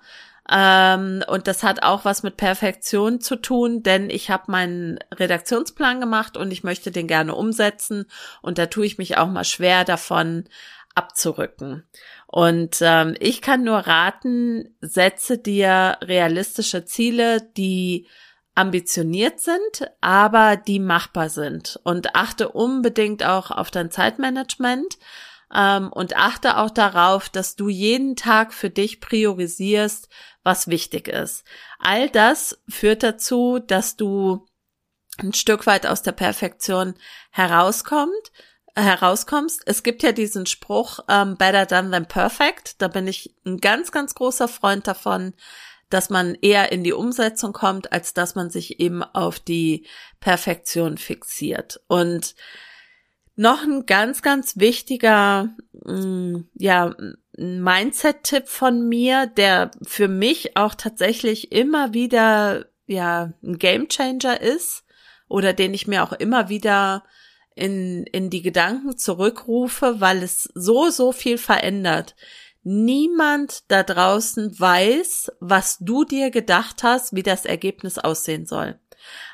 Ähm, 0.53 1.23
und 1.29 1.47
das 1.47 1.63
hat 1.63 1.85
auch 1.85 2.05
was 2.05 2.25
mit 2.25 2.37
Perfektion 2.37 3.21
zu 3.21 3.37
tun, 3.37 3.85
denn 3.85 4.11
ich 4.11 4.31
habe 4.31 4.51
meinen 4.51 4.99
Redaktionsplan 5.15 6.01
gemacht 6.01 6.37
und 6.37 6.51
ich 6.51 6.65
möchte 6.65 6.91
den 6.91 7.07
gerne 7.07 7.37
umsetzen. 7.37 8.07
Und 8.43 8.59
da 8.59 8.67
tue 8.67 8.85
ich 8.85 8.99
mich 8.99 9.17
auch 9.17 9.29
mal 9.29 9.45
schwer 9.45 9.85
davon, 9.85 10.49
abzurücken. 10.95 11.89
Und 12.27 12.79
ähm, 12.81 13.15
ich 13.21 13.43
kann 13.43 13.65
nur 13.65 13.79
raten, 13.79 14.77
setze 14.81 15.39
dir 15.39 15.99
realistische 16.03 16.85
Ziele, 16.85 17.41
die 17.57 18.09
ambitioniert 18.55 19.41
sind, 19.41 19.91
aber 20.01 20.57
die 20.57 20.81
machbar 20.81 21.29
sind. 21.29 21.81
Und 21.85 22.15
achte 22.15 22.51
unbedingt 22.51 23.25
auch 23.25 23.51
auf 23.51 23.71
dein 23.71 23.91
Zeitmanagement 23.91 24.99
ähm, 25.55 25.91
und 25.93 26.17
achte 26.17 26.59
auch 26.59 26.71
darauf, 26.71 27.29
dass 27.29 27.57
du 27.57 27.69
jeden 27.69 28.17
Tag 28.17 28.53
für 28.53 28.71
dich 28.71 29.01
priorisierst, 29.01 30.09
was 30.43 30.69
wichtig 30.69 31.09
ist. 31.09 31.45
All 31.79 32.09
das 32.09 32.61
führt 32.69 33.03
dazu, 33.03 33.59
dass 33.59 33.97
du 33.97 34.47
ein 35.19 35.33
Stück 35.33 35.67
weit 35.67 35.87
aus 35.87 36.03
der 36.03 36.13
Perfektion 36.13 36.95
herauskommt, 37.31 38.33
herauskommst. 38.77 39.63
Es 39.67 39.83
gibt 39.83 40.03
ja 40.03 40.13
diesen 40.13 40.47
Spruch, 40.47 41.01
ähm, 41.09 41.37
better 41.37 41.67
done 41.67 41.91
than 41.91 42.07
perfect. 42.07 42.81
Da 42.81 42.89
bin 42.89 43.07
ich 43.07 43.35
ein 43.45 43.59
ganz, 43.59 43.93
ganz 43.93 44.15
großer 44.15 44.49
Freund 44.49 44.87
davon, 44.87 45.35
dass 45.91 46.09
man 46.09 46.37
eher 46.37 46.73
in 46.73 46.85
die 46.85 46.93
Umsetzung 46.93 47.53
kommt, 47.53 47.93
als 47.93 48.15
dass 48.15 48.35
man 48.35 48.51
sich 48.51 48.81
eben 48.81 49.03
auf 49.03 49.41
die 49.41 49.87
Perfektion 50.21 50.99
fixiert. 50.99 51.81
Und 51.89 52.35
noch 53.37 53.63
ein 53.63 53.87
ganz, 53.87 54.23
ganz 54.23 54.59
wichtiger, 54.59 55.49
mm, 55.73 56.41
ja, 56.55 56.95
Mindset-Tipp 57.37 58.49
von 58.49 58.89
mir, 58.89 59.27
der 59.27 59.71
für 59.83 60.09
mich 60.09 60.57
auch 60.57 60.75
tatsächlich 60.75 61.53
immer 61.53 61.95
wieder, 61.95 62.67
ja, 62.87 63.33
ein 63.43 63.59
Gamechanger 63.59 64.41
ist, 64.41 64.85
oder 65.29 65.53
den 65.53 65.73
ich 65.73 65.87
mir 65.87 66.03
auch 66.03 66.13
immer 66.13 66.49
wieder 66.49 67.05
in, 67.55 68.05
in 68.05 68.31
die 68.31 68.43
Gedanken 68.43 68.97
zurückrufe, 68.97 70.01
weil 70.01 70.23
es 70.23 70.49
so, 70.55 70.91
so 70.91 71.13
viel 71.13 71.39
verändert. 71.39 72.15
Niemand 72.63 73.65
da 73.69 73.83
draußen 73.83 74.59
weiß, 74.59 75.33
was 75.41 75.79
du 75.79 76.05
dir 76.05 76.31
gedacht 76.31 76.83
hast, 76.83 77.15
wie 77.15 77.23
das 77.23 77.47
Ergebnis 77.47 77.99
aussehen 77.99 78.47
soll. 78.47 78.79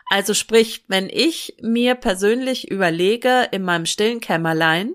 Also 0.08 0.34
sprich, 0.34 0.84
wenn 0.86 1.08
ich 1.10 1.56
mir 1.60 1.96
persönlich 1.96 2.70
überlege 2.70 3.48
in 3.50 3.62
meinem 3.62 3.86
stillen 3.86 4.20
Kämmerlein, 4.20 4.94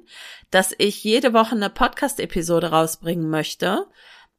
dass 0.49 0.73
ich 0.77 1.03
jede 1.03 1.33
Woche 1.33 1.55
eine 1.55 1.69
Podcast-Episode 1.69 2.71
rausbringen 2.71 3.29
möchte, 3.29 3.87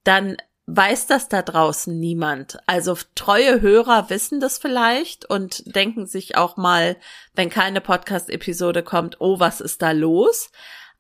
dann 0.05 0.37
weiß 0.67 1.07
das 1.07 1.29
da 1.29 1.43
draußen 1.43 1.99
niemand. 1.99 2.59
Also 2.67 2.97
treue 3.15 3.61
Hörer 3.61 4.11
wissen 4.11 4.41
das 4.41 4.59
vielleicht 4.59 5.29
und 5.29 5.75
denken 5.75 6.07
sich 6.07 6.37
auch 6.37 6.57
mal, 6.57 6.97
wenn 7.35 7.51
keine 7.51 7.81
Podcast-Episode 7.81 8.83
kommt, 8.83 9.21
oh, 9.21 9.41
was 9.41 9.61
ist 9.61 9.83
da 9.83 9.91
los? 9.91 10.51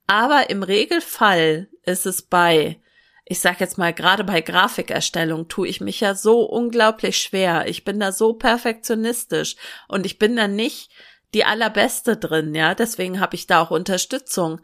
Aber 0.06 0.50
im 0.50 0.62
Regelfall 0.62 1.68
ist 1.84 2.06
es 2.06 2.22
bei, 2.22 2.80
ich 3.24 3.40
sag 3.40 3.60
jetzt 3.60 3.78
mal, 3.78 3.94
gerade 3.94 4.24
bei 4.24 4.40
Grafikerstellung 4.40 5.48
tue 5.48 5.68
ich 5.68 5.80
mich 5.80 6.00
ja 6.00 6.14
so 6.14 6.42
unglaublich 6.42 7.18
schwer. 7.18 7.68
Ich 7.68 7.84
bin 7.84 8.00
da 8.00 8.10
so 8.10 8.34
perfektionistisch 8.34 9.56
und 9.86 10.06
ich 10.06 10.18
bin 10.18 10.36
da 10.36 10.48
nicht 10.48 10.90
die 11.34 11.44
allerbeste 11.44 12.16
drin, 12.16 12.54
ja. 12.54 12.74
Deswegen 12.74 13.20
habe 13.20 13.36
ich 13.36 13.46
da 13.46 13.62
auch 13.62 13.70
Unterstützung. 13.70 14.60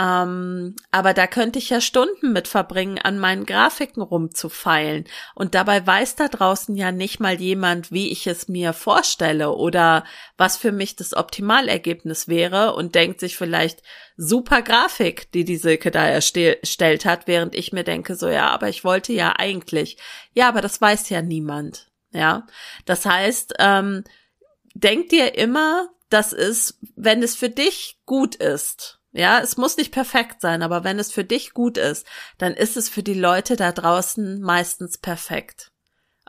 Ähm, 0.00 0.76
aber 0.92 1.12
da 1.12 1.26
könnte 1.26 1.58
ich 1.58 1.70
ja 1.70 1.80
Stunden 1.80 2.32
mit 2.32 2.46
verbringen, 2.46 2.98
an 2.98 3.18
meinen 3.18 3.46
Grafiken 3.46 4.00
rumzufeilen. 4.00 5.06
Und 5.34 5.56
dabei 5.56 5.84
weiß 5.84 6.14
da 6.14 6.28
draußen 6.28 6.76
ja 6.76 6.92
nicht 6.92 7.18
mal 7.18 7.40
jemand, 7.40 7.90
wie 7.90 8.12
ich 8.12 8.28
es 8.28 8.46
mir 8.46 8.72
vorstelle 8.72 9.50
oder 9.50 10.04
was 10.36 10.56
für 10.56 10.70
mich 10.70 10.94
das 10.94 11.14
Optimalergebnis 11.14 12.28
wäre 12.28 12.74
und 12.74 12.94
denkt 12.94 13.18
sich 13.18 13.36
vielleicht 13.36 13.82
super 14.16 14.62
Grafik, 14.62 15.32
die 15.32 15.44
die 15.44 15.56
Silke 15.56 15.90
da 15.90 16.06
erstellt 16.06 17.04
hat, 17.04 17.26
während 17.26 17.56
ich 17.56 17.72
mir 17.72 17.84
denke, 17.84 18.14
so 18.14 18.28
ja, 18.28 18.50
aber 18.50 18.68
ich 18.68 18.84
wollte 18.84 19.12
ja 19.12 19.34
eigentlich. 19.36 19.98
Ja, 20.32 20.48
aber 20.48 20.60
das 20.60 20.80
weiß 20.80 21.08
ja 21.08 21.22
niemand. 21.22 21.90
Ja, 22.12 22.46
das 22.84 23.04
heißt, 23.04 23.54
ähm, 23.58 24.04
denk 24.74 25.08
dir 25.08 25.36
immer, 25.36 25.88
das 26.08 26.32
ist, 26.32 26.78
wenn 26.94 27.22
es 27.22 27.34
für 27.34 27.50
dich 27.50 27.98
gut 28.06 28.36
ist, 28.36 28.97
ja, 29.18 29.40
es 29.40 29.56
muss 29.56 29.76
nicht 29.76 29.92
perfekt 29.92 30.40
sein, 30.40 30.62
aber 30.62 30.84
wenn 30.84 31.00
es 31.00 31.10
für 31.10 31.24
dich 31.24 31.52
gut 31.52 31.76
ist, 31.76 32.06
dann 32.38 32.54
ist 32.54 32.76
es 32.76 32.88
für 32.88 33.02
die 33.02 33.14
Leute 33.14 33.56
da 33.56 33.72
draußen 33.72 34.40
meistens 34.40 34.96
perfekt. 34.96 35.72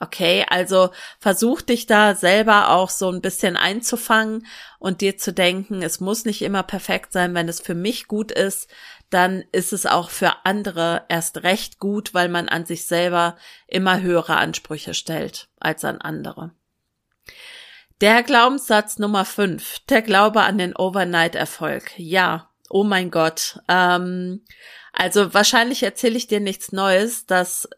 Okay, 0.02 0.46
also 0.50 0.90
versuch 1.20 1.62
dich 1.62 1.86
da 1.86 2.16
selber 2.16 2.70
auch 2.70 2.90
so 2.90 3.12
ein 3.12 3.22
bisschen 3.22 3.58
einzufangen 3.58 4.48
und 4.80 5.02
dir 5.02 5.18
zu 5.18 5.34
denken, 5.34 5.84
es 5.84 6.00
muss 6.00 6.26
nicht 6.26 6.42
immer 6.42 6.64
perfekt 6.64 7.12
sein, 7.14 7.36
wenn 7.36 7.48
es 7.50 7.60
für 7.60 7.76
mich 7.76 8.08
gut 8.08 8.32
ist, 8.32 8.72
dann 9.12 9.44
ist 9.52 9.72
es 9.72 9.86
auch 9.86 10.10
für 10.10 10.46
andere 10.46 11.04
erst 11.10 11.44
recht 11.44 11.78
gut, 11.78 12.14
weil 12.16 12.30
man 12.30 12.50
an 12.50 12.66
sich 12.66 12.88
selber 12.88 13.36
immer 13.68 14.02
höhere 14.02 14.38
Ansprüche 14.38 14.96
stellt 14.96 15.50
als 15.60 15.86
an 15.86 16.00
andere. 16.00 16.56
Der 18.02 18.24
Glaubenssatz 18.24 18.98
Nummer 18.98 19.26
fünf, 19.26 19.80
der 19.90 20.02
Glaube 20.02 20.42
an 20.42 20.58
den 20.58 20.76
Overnight-Erfolg. 20.76 21.92
Ja, 21.98 22.49
Oh 22.70 22.84
mein 22.84 23.12
Gott. 23.12 23.60
Ähm, 23.68 24.46
also 24.94 25.34
wahrscheinlich 25.34 25.84
erzähle 25.84 26.18
ich 26.18 26.28
dir 26.28 26.40
nichts 26.40 26.72
Neues, 26.72 27.26
dass 27.26 27.70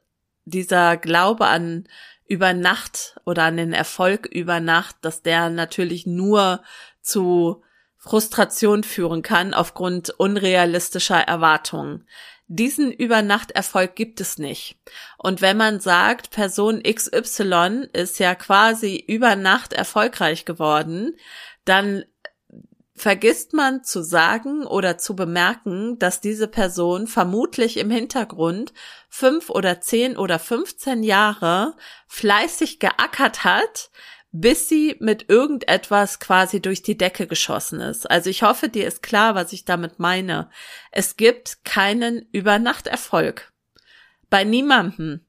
dieser 0.46 0.98
Glaube 0.98 1.48
an 1.48 1.88
über 2.28 2.54
Nacht 2.54 3.20
oder 3.26 3.44
an 3.44 3.58
den 3.58 3.74
Erfolg 3.74 4.26
über 4.26 4.60
Nacht, 4.60 4.98
dass 5.02 5.22
der 5.22 5.50
natürlich 5.50 6.06
nur 6.06 6.64
zu 7.02 7.64
Frustration 7.98 8.84
führen 8.84 9.22
kann 9.22 9.54
aufgrund 9.54 10.10
unrealistischer 10.12 11.20
Erwartungen. 11.20 12.08
Diesen 12.48 12.92
Übernachterfolg 12.92 13.96
gibt 13.96 14.20
es 14.20 14.38
nicht. 14.38 14.78
Und 15.18 15.42
wenn 15.42 15.56
man 15.56 15.80
sagt, 15.80 16.32
Person 16.32 16.84
XY 16.84 17.88
ist 17.94 18.20
ja 18.20 18.36
quasi 18.36 19.02
über 19.08 19.36
Nacht 19.36 19.72
erfolgreich 19.72 20.44
geworden, 20.44 21.16
dann 21.64 22.04
vergisst 23.02 23.54
man 23.54 23.84
zu 23.84 24.04
sagen 24.04 24.64
oder 24.64 25.00
zu 25.00 25.16
bemerken, 25.16 25.98
dass 25.98 26.22
diese 26.22 26.48
Person 26.48 27.08
vermutlich 27.08 27.78
im 27.78 27.90
Hintergrund 27.90 28.74
fünf 29.10 29.50
oder 29.50 29.82
zehn 29.82 30.18
oder 30.18 30.38
fünfzehn 30.38 31.02
Jahre 31.02 31.74
fleißig 32.08 32.78
geackert 32.78 33.44
hat, 33.44 33.90
bis 34.32 34.70
sie 34.70 34.98
mit 35.00 35.30
irgendetwas 35.30 36.20
quasi 36.20 36.62
durch 36.62 36.84
die 36.84 36.96
Decke 36.96 37.26
geschossen 37.26 37.82
ist. 37.82 38.10
Also 38.10 38.30
ich 38.30 38.44
hoffe, 38.44 38.70
dir 38.70 38.86
ist 38.86 39.02
klar, 39.02 39.34
was 39.34 39.52
ich 39.52 39.66
damit 39.66 39.98
meine. 39.98 40.52
Es 40.92 41.18
gibt 41.18 41.66
keinen 41.66 42.28
Übernachterfolg. 42.32 43.52
Bei 44.30 44.44
niemandem. 44.44 45.26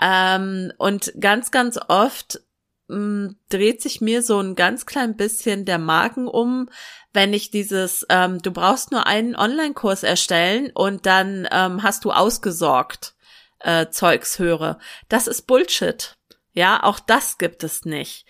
Ähm, 0.00 0.72
und 0.78 1.12
ganz, 1.18 1.50
ganz 1.50 1.76
oft 1.88 2.40
dreht 2.88 3.82
sich 3.82 4.00
mir 4.00 4.22
so 4.22 4.38
ein 4.38 4.54
ganz 4.54 4.86
klein 4.86 5.16
bisschen 5.16 5.64
der 5.64 5.78
Magen 5.78 6.28
um, 6.28 6.68
wenn 7.12 7.32
ich 7.34 7.50
dieses, 7.50 8.06
ähm, 8.10 8.40
du 8.40 8.52
brauchst 8.52 8.92
nur 8.92 9.06
einen 9.06 9.34
Online-Kurs 9.34 10.02
erstellen 10.02 10.70
und 10.72 11.06
dann 11.06 11.48
ähm, 11.50 11.82
hast 11.82 12.04
du 12.04 12.12
ausgesorgt 12.12 13.14
äh, 13.60 13.88
Zeugs 13.88 14.38
höre. 14.38 14.78
Das 15.08 15.26
ist 15.26 15.42
Bullshit. 15.42 16.16
Ja, 16.52 16.82
auch 16.82 17.00
das 17.00 17.38
gibt 17.38 17.64
es 17.64 17.84
nicht. 17.84 18.26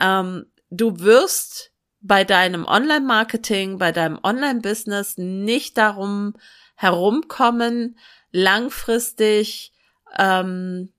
Ähm, 0.00 0.46
du 0.70 0.98
wirst 1.00 1.72
bei 2.00 2.24
deinem 2.24 2.64
Online-Marketing, 2.64 3.78
bei 3.78 3.92
deinem 3.92 4.18
Online-Business 4.22 5.18
nicht 5.18 5.78
darum 5.78 6.34
herumkommen, 6.74 7.98
langfristig 8.32 9.72
ähm, 10.18 10.92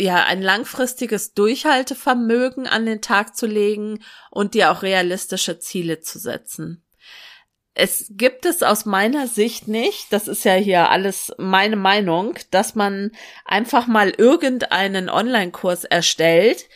ja, 0.00 0.24
ein 0.24 0.42
langfristiges 0.42 1.34
Durchhaltevermögen 1.34 2.66
an 2.66 2.86
den 2.86 3.00
Tag 3.00 3.36
zu 3.36 3.46
legen 3.46 4.02
und 4.30 4.54
dir 4.54 4.70
auch 4.70 4.82
realistische 4.82 5.58
Ziele 5.58 6.00
zu 6.00 6.18
setzen. 6.18 6.84
Es 7.74 8.06
gibt 8.10 8.46
es 8.46 8.62
aus 8.62 8.84
meiner 8.84 9.28
Sicht 9.28 9.68
nicht, 9.68 10.12
das 10.12 10.28
ist 10.28 10.44
ja 10.44 10.54
hier 10.54 10.90
alles 10.90 11.32
meine 11.38 11.76
Meinung, 11.76 12.34
dass 12.50 12.74
man 12.74 13.12
einfach 13.44 13.86
mal 13.86 14.10
irgendeinen 14.10 15.08
Online-Kurs 15.08 15.84
erstellt, 15.84 16.66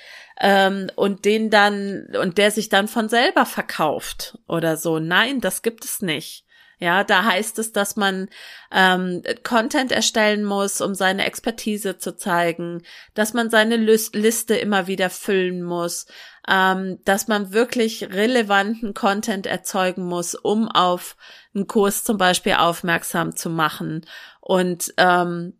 ähm, 0.41 0.91
und 0.97 1.25
den 1.25 1.51
dann 1.51 2.09
und 2.21 2.39
der 2.39 2.51
sich 2.51 2.69
dann 2.69 2.89
von 2.89 3.09
selber 3.09 3.47
verkauft 3.47 4.39
oder 4.49 4.77
so. 4.77 4.99
Nein, 4.99 5.41
das 5.41 5.63
gibt 5.63 5.85
es 5.85 6.03
nicht. 6.03 6.45
Ja, 6.79 7.05
da 7.05 7.25
heißt 7.25 7.59
es, 7.59 7.73
dass 7.73 7.97
man 7.97 8.29
ähm, 8.73 9.23
Content 9.43 9.93
erstellen 9.93 10.45
muss, 10.45 10.81
um 10.81 10.95
seine 10.95 11.25
Expertise 11.25 11.99
zu 11.99 12.17
zeigen, 12.17 12.83
dass 13.15 13.33
man 13.33 13.51
seine 13.51 13.77
List 13.77 14.15
Liste 14.15 14.57
immer 14.57 14.87
wieder 14.87 15.11
füllen 15.11 15.63
muss, 15.63 16.07
ähm, 16.49 16.99
dass 17.05 17.29
man 17.29 17.53
wirklich 17.53 18.11
relevanten 18.11 18.95
Content 18.95 19.47
erzeugen 19.47 20.05
muss, 20.05 20.35
um 20.35 20.69
auf 20.69 21.17
einen 21.55 21.67
Kurs 21.67 22.05
zum 22.05 22.19
Beispiel 22.19 22.55
aufmerksam 22.55 23.37
zu 23.37 23.51
machen. 23.51 24.05
Und 24.41 24.93
ähm, 24.97 25.55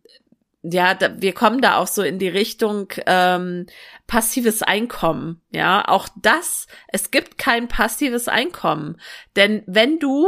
ja, 0.71 0.93
da, 0.95 1.21
wir 1.21 1.33
kommen 1.33 1.61
da 1.61 1.77
auch 1.77 1.87
so 1.87 2.01
in 2.01 2.17
die 2.17 2.27
Richtung 2.27 2.87
ähm, 3.05 3.67
passives 4.07 4.63
Einkommen. 4.63 5.41
Ja, 5.51 5.87
auch 5.87 6.07
das, 6.21 6.67
es 6.87 7.11
gibt 7.11 7.37
kein 7.37 7.67
passives 7.67 8.27
Einkommen. 8.27 8.99
Denn 9.35 9.63
wenn 9.67 9.99
du 9.99 10.27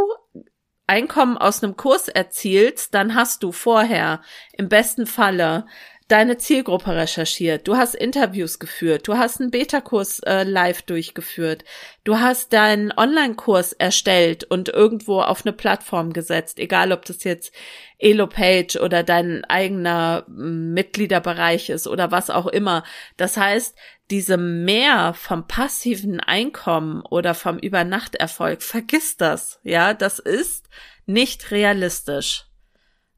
Einkommen 0.88 1.38
aus 1.38 1.62
einem 1.62 1.76
Kurs 1.76 2.08
erzielst, 2.08 2.93
dann 2.93 3.13
hast 3.13 3.43
du 3.43 3.52
vorher 3.52 4.21
im 4.54 4.69
besten 4.69 5.06
Falle 5.06 5.65
deine 6.07 6.37
Zielgruppe 6.37 6.95
recherchiert, 6.95 7.67
du 7.67 7.75
hast 7.75 7.93
Interviews 7.93 8.59
geführt, 8.59 9.07
du 9.07 9.17
hast 9.17 9.41
einen 9.41 9.51
Beta-Kurs 9.51 10.19
äh, 10.19 10.43
live 10.43 10.81
durchgeführt, 10.83 11.65
du 12.05 12.19
hast 12.19 12.53
deinen 12.53 12.93
Online-Kurs 12.95 13.73
erstellt 13.73 14.45
und 14.45 14.69
irgendwo 14.69 15.21
auf 15.21 15.45
eine 15.45 15.51
Plattform 15.51 16.13
gesetzt, 16.13 16.59
egal 16.59 16.93
ob 16.93 17.03
das 17.05 17.25
jetzt 17.25 17.53
Elo-Page 17.97 18.77
oder 18.77 19.03
dein 19.03 19.43
eigener 19.45 20.23
Mitgliederbereich 20.27 21.69
ist 21.69 21.87
oder 21.87 22.09
was 22.09 22.29
auch 22.29 22.47
immer. 22.47 22.83
Das 23.17 23.35
heißt, 23.35 23.75
diese 24.09 24.37
Mehr 24.37 25.13
vom 25.13 25.45
passiven 25.47 26.21
Einkommen 26.21 27.01
oder 27.01 27.33
vom 27.33 27.59
Übernachterfolg, 27.59 28.63
vergiss 28.63 29.17
das, 29.17 29.59
ja, 29.63 29.93
das 29.93 30.19
ist 30.19 30.69
nicht 31.05 31.51
realistisch. 31.51 32.46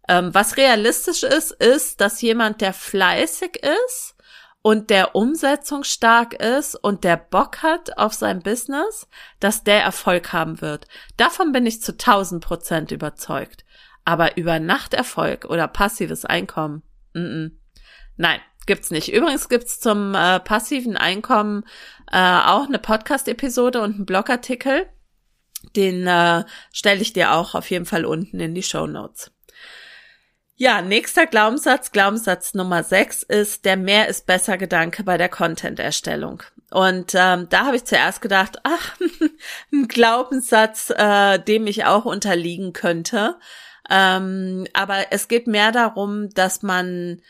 Ähm, 0.10 0.34
was 0.34 0.58
realistisch 0.58 1.22
ist, 1.22 1.52
ist, 1.52 2.02
dass 2.02 2.22
jemand, 2.22 2.62
der 2.62 2.74
fleißig 2.74 3.62
ist 3.86 4.16
und 4.64 4.90
der 4.90 5.16
umsetzungsstark 5.16 6.34
ist 6.34 6.74
und 6.76 7.04
der 7.04 7.16
Bock 7.16 7.62
hat 7.62 7.96
auf 8.00 8.14
sein 8.14 8.42
Business, 8.42 9.08
dass 9.40 9.64
der 9.64 9.84
Erfolg 9.84 10.34
haben 10.34 10.62
wird. 10.62 10.88
Davon 11.16 11.52
bin 11.52 11.68
ich 11.68 11.84
zu 11.84 11.92
1000 11.92 12.44
Prozent 12.44 12.92
überzeugt. 12.92 13.66
Aber 14.04 14.36
über 14.38 14.60
Nachterfolg 14.60 15.46
oder 15.46 15.68
passives 15.68 16.26
Einkommen, 16.26 16.82
mm 17.14 17.20
-mm. 17.20 17.52
nein, 18.18 18.40
Gibt's 18.66 18.92
nicht. 18.92 19.12
Übrigens 19.12 19.50
gibt's 19.50 19.80
zum 19.80 20.14
äh, 20.14 20.40
passiven 20.40 20.96
Einkommen 20.96 21.64
äh, 22.12 22.18
auch 22.18 22.68
eine 22.68 22.78
Podcast-Episode 22.78 23.82
und 23.82 23.96
einen 23.96 24.06
Blogartikel. 24.06 24.86
Den 25.76 26.06
äh, 26.06 26.44
stelle 26.72 27.02
ich 27.02 27.12
dir 27.12 27.34
auch 27.34 27.56
auf 27.56 27.72
jeden 27.72 27.88
Fall 27.88 28.06
unten 28.06 28.40
in 28.40 28.54
die 28.54 28.62
Show 28.62 28.86
Notes. 28.86 29.32
Ja, 30.62 30.82
nächster 30.82 31.26
Glaubenssatz, 31.26 31.94
Glaubenssatz 31.94 32.54
Nummer 32.54 32.84
6 32.84 33.24
ist 33.24 33.64
der 33.64 33.78
mehr 33.78 34.10
ist 34.10 34.26
besser 34.26 34.58
Gedanke 34.58 35.06
bei 35.06 35.18
der 35.18 35.30
Content-Erstellung. 35.30 36.44
Und 36.70 37.14
ähm, 37.16 37.48
da 37.50 37.66
habe 37.66 37.78
ich 37.78 37.86
zuerst 37.86 38.22
gedacht, 38.22 38.60
ach, 38.64 38.98
ein 39.72 39.88
Glaubenssatz, 39.88 40.90
äh, 40.90 41.40
dem 41.40 41.66
ich 41.66 41.86
auch 41.86 42.04
unterliegen 42.04 42.74
könnte. 42.74 43.38
Ähm, 43.90 44.68
aber 44.74 45.14
es 45.14 45.30
geht 45.30 45.48
mehr 45.48 45.72
darum, 45.72 46.30
dass 46.32 46.62
man 46.62 47.22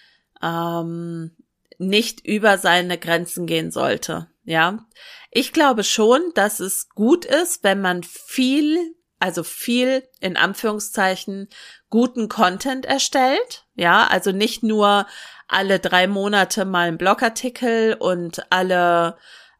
ähm, 0.42 1.36
nicht 1.78 2.26
über 2.26 2.58
seine 2.58 2.98
Grenzen 2.98 3.46
gehen 3.46 3.70
sollte. 3.70 4.26
Ja, 4.44 4.88
ich 5.30 5.54
glaube 5.54 5.84
schon, 5.84 6.32
dass 6.34 6.60
es 6.60 6.90
gut 6.90 7.26
ist, 7.26 7.64
wenn 7.64 7.80
man 7.80 8.02
viel, 8.02 8.96
also 9.20 9.44
viel 9.44 10.04
in 10.20 10.36
Anführungszeichen 10.36 11.48
guten 11.90 12.30
Content 12.30 12.86
erstellt. 12.86 13.66
Ja, 13.76 14.08
also 14.08 14.32
nicht 14.32 14.64
nur 14.64 15.06
alle 15.48 15.80
drei 15.80 16.08
Monate 16.08 16.66
mal 16.66 16.88
ein 16.88 16.98
Blogartikel 16.98 17.96
und 17.96 18.52
alle 18.52 19.18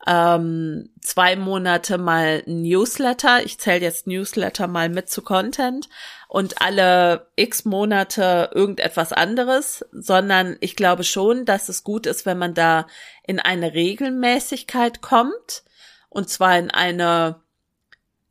ähm, 0.08 0.90
zwei 1.02 1.36
Monate 1.36 1.98
mal 1.98 2.44
ein 2.48 2.62
Newsletter. 2.62 3.44
Ich 3.44 3.60
zähle 3.60 3.82
jetzt 3.82 4.08
Newsletter 4.08 4.68
mal 4.68 4.90
mit 4.90 5.10
zu 5.10 5.22
Content 5.22 5.90
und 6.28 6.62
alle 6.62 7.28
x 7.36 7.66
Monate 7.66 8.52
irgendetwas 8.54 9.12
anderes, 9.12 9.84
sondern 9.92 10.58
ich 10.62 10.76
glaube 10.76 11.04
schon, 11.04 11.44
dass 11.44 11.70
es 11.70 11.84
gut 11.84 12.06
ist, 12.06 12.26
wenn 12.26 12.38
man 12.38 12.54
da 12.54 12.86
in 13.26 13.40
eine 13.40 13.74
Regelmäßigkeit 13.74 15.02
kommt 15.02 15.64
und 16.10 16.30
zwar 16.30 16.58
in 16.58 16.70
eine 16.72 17.42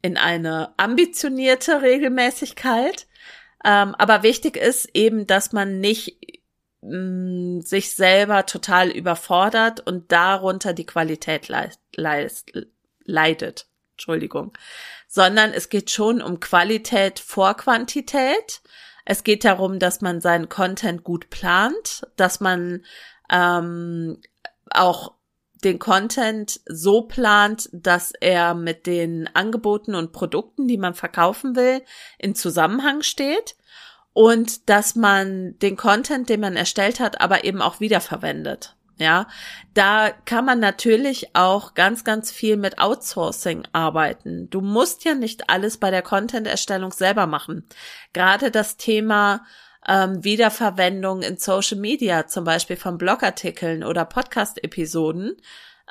in 0.00 0.16
eine 0.16 0.74
ambitionierte 0.76 1.82
Regelmäßigkeit. 1.82 3.07
Ähm, 3.64 3.94
aber 3.94 4.22
wichtig 4.22 4.56
ist 4.56 4.88
eben, 4.94 5.26
dass 5.26 5.52
man 5.52 5.80
nicht 5.80 6.16
mh, 6.82 7.62
sich 7.62 7.94
selber 7.94 8.46
total 8.46 8.90
überfordert 8.90 9.80
und 9.80 10.12
darunter 10.12 10.72
die 10.72 10.86
Qualität 10.86 11.48
leidet. 11.48 13.66
Entschuldigung. 13.92 14.52
Sondern 15.08 15.52
es 15.52 15.68
geht 15.68 15.90
schon 15.90 16.22
um 16.22 16.40
Qualität 16.40 17.18
vor 17.18 17.54
Quantität. 17.54 18.60
Es 19.04 19.24
geht 19.24 19.44
darum, 19.44 19.78
dass 19.78 20.02
man 20.02 20.20
seinen 20.20 20.48
Content 20.48 21.02
gut 21.02 21.30
plant, 21.30 22.06
dass 22.16 22.40
man 22.40 22.84
ähm, 23.30 24.20
auch 24.70 25.17
den 25.64 25.78
Content 25.78 26.60
so 26.66 27.02
plant, 27.02 27.68
dass 27.72 28.12
er 28.20 28.54
mit 28.54 28.86
den 28.86 29.28
Angeboten 29.34 29.94
und 29.94 30.12
Produkten, 30.12 30.68
die 30.68 30.78
man 30.78 30.94
verkaufen 30.94 31.56
will, 31.56 31.82
in 32.18 32.34
Zusammenhang 32.34 33.02
steht 33.02 33.56
und 34.12 34.68
dass 34.68 34.94
man 34.96 35.58
den 35.58 35.76
Content, 35.76 36.28
den 36.28 36.40
man 36.40 36.56
erstellt 36.56 37.00
hat, 37.00 37.20
aber 37.20 37.44
eben 37.44 37.62
auch 37.62 37.80
wiederverwendet. 37.80 38.74
Ja, 39.00 39.28
da 39.74 40.10
kann 40.10 40.44
man 40.44 40.58
natürlich 40.58 41.36
auch 41.36 41.74
ganz, 41.74 42.02
ganz 42.02 42.32
viel 42.32 42.56
mit 42.56 42.80
Outsourcing 42.80 43.62
arbeiten. 43.72 44.50
Du 44.50 44.60
musst 44.60 45.04
ja 45.04 45.14
nicht 45.14 45.48
alles 45.48 45.76
bei 45.76 45.92
der 45.92 46.02
Content-Erstellung 46.02 46.90
selber 46.90 47.28
machen. 47.28 47.64
Gerade 48.12 48.50
das 48.50 48.76
Thema 48.76 49.44
ähm, 49.88 50.22
Wiederverwendung 50.22 51.22
in 51.22 51.38
Social 51.38 51.78
Media, 51.78 52.26
zum 52.26 52.44
Beispiel 52.44 52.76
von 52.76 52.98
Blogartikeln 52.98 53.82
oder 53.82 54.04
Podcast-Episoden, 54.04 55.36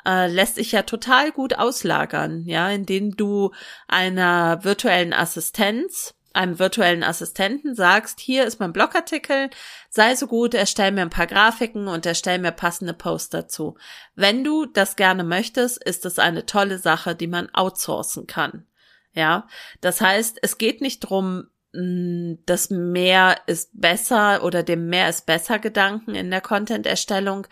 äh, 0.06 0.28
lässt 0.28 0.54
sich 0.54 0.72
ja 0.72 0.82
total 0.82 1.32
gut 1.32 1.58
auslagern, 1.58 2.44
ja, 2.46 2.70
indem 2.70 3.16
du 3.16 3.52
einer 3.88 4.64
virtuellen 4.64 5.12
Assistenz 5.12 6.14
einem 6.38 6.58
virtuellen 6.58 7.02
Assistenten 7.02 7.74
sagst, 7.74 8.20
hier 8.20 8.44
ist 8.44 8.60
mein 8.60 8.72
Blogartikel, 8.72 9.50
sei 9.90 10.14
so 10.14 10.28
gut, 10.28 10.54
erstell 10.54 10.92
mir 10.92 11.02
ein 11.02 11.10
paar 11.10 11.26
Grafiken 11.26 11.88
und 11.88 12.06
erstell 12.06 12.38
mir 12.38 12.52
passende 12.52 12.94
Posts 12.94 13.30
dazu. 13.30 13.76
Wenn 14.14 14.44
du 14.44 14.64
das 14.64 14.94
gerne 14.94 15.24
möchtest, 15.24 15.82
ist 15.82 16.06
es 16.06 16.20
eine 16.20 16.46
tolle 16.46 16.78
Sache, 16.78 17.16
die 17.16 17.26
man 17.26 17.52
outsourcen 17.54 18.26
kann. 18.26 18.66
Ja, 19.14 19.48
das 19.80 20.00
heißt, 20.00 20.38
es 20.42 20.58
geht 20.58 20.80
nicht 20.80 21.00
drum, 21.00 21.48
das 21.72 22.70
mehr 22.70 23.36
ist 23.46 23.78
besser 23.78 24.42
oder 24.42 24.62
dem 24.62 24.88
mehr 24.88 25.08
ist 25.08 25.26
besser 25.26 25.58
Gedanken 25.58 26.14
in 26.14 26.30
der 26.30 26.40
Content-Erstellung 26.40 27.46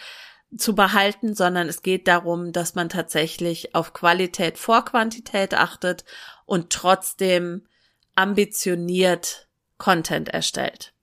zu 0.57 0.75
behalten, 0.75 1.35
sondern 1.35 1.69
es 1.69 1.83
geht 1.83 2.09
darum, 2.09 2.53
dass 2.53 2.75
man 2.75 2.89
tatsächlich 2.89 3.75
auf 3.75 3.93
Qualität 3.93 4.59
vor 4.59 4.85
Quantität 4.85 5.55
achtet 5.55 6.05
und 6.47 6.71
trotzdem 6.71 7.67
ambitioniert 8.15 9.49
Content 9.77 10.31
erstellt. 10.31 10.95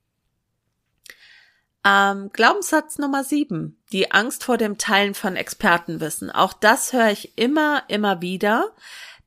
Ähm, 1.85 2.31
Glaubenssatz 2.31 2.97
Nummer 2.97 3.23
sieben. 3.23 3.77
Die 3.91 4.11
Angst 4.11 4.43
vor 4.45 4.57
dem 4.57 4.77
Teilen 4.77 5.13
von 5.13 5.35
Expertenwissen. 5.35 6.31
Auch 6.31 6.53
das 6.53 6.93
höre 6.93 7.11
ich 7.11 7.37
immer, 7.37 7.83
immer 7.89 8.21
wieder, 8.21 8.71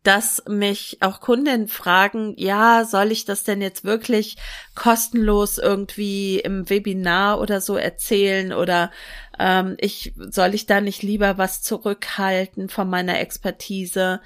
dass 0.07 0.45
mich 0.49 0.99
auch 1.01 1.21
Kundinnen 1.21 1.66
fragen, 1.66 2.35
ja, 2.37 2.85
soll 2.85 3.11
ich 3.11 3.25
das 3.25 3.42
denn 3.42 3.61
jetzt 3.61 3.85
wirklich 3.85 4.37
kostenlos 4.77 5.59
irgendwie 5.59 6.38
im 6.38 6.71
Webinar 6.71 7.40
oder 7.40 7.61
so 7.61 7.77
erzählen 7.77 8.53
oder 8.53 8.92
ähm, 9.38 9.77
ich 9.81 10.14
soll 10.16 10.55
ich 10.55 10.66
da 10.66 10.81
nicht 10.81 11.03
lieber 11.03 11.38
was 11.38 11.61
zurückhalten 11.61 12.69
von 12.69 12.88
meiner 12.88 13.19
Expertise? 13.19 14.21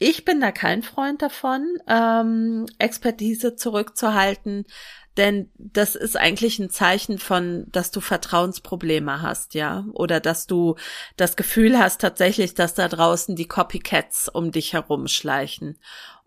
Ich 0.00 0.24
bin 0.24 0.40
da 0.40 0.50
kein 0.50 0.82
Freund 0.82 1.22
davon, 1.22 1.78
ähm, 1.86 2.66
Expertise 2.78 3.54
zurückzuhalten, 3.54 4.64
denn 5.16 5.50
das 5.58 5.96
ist 5.96 6.16
eigentlich 6.16 6.58
ein 6.58 6.70
Zeichen 6.70 7.18
von, 7.18 7.66
dass 7.72 7.90
du 7.90 8.00
Vertrauensprobleme 8.00 9.22
hast, 9.22 9.54
ja, 9.54 9.84
oder 9.92 10.20
dass 10.20 10.46
du 10.46 10.76
das 11.16 11.36
Gefühl 11.36 11.78
hast 11.78 12.00
tatsächlich, 12.00 12.54
dass 12.54 12.74
da 12.74 12.88
draußen 12.88 13.34
die 13.36 13.48
Copycats 13.48 14.28
um 14.28 14.52
dich 14.52 14.72
herumschleichen. 14.72 15.78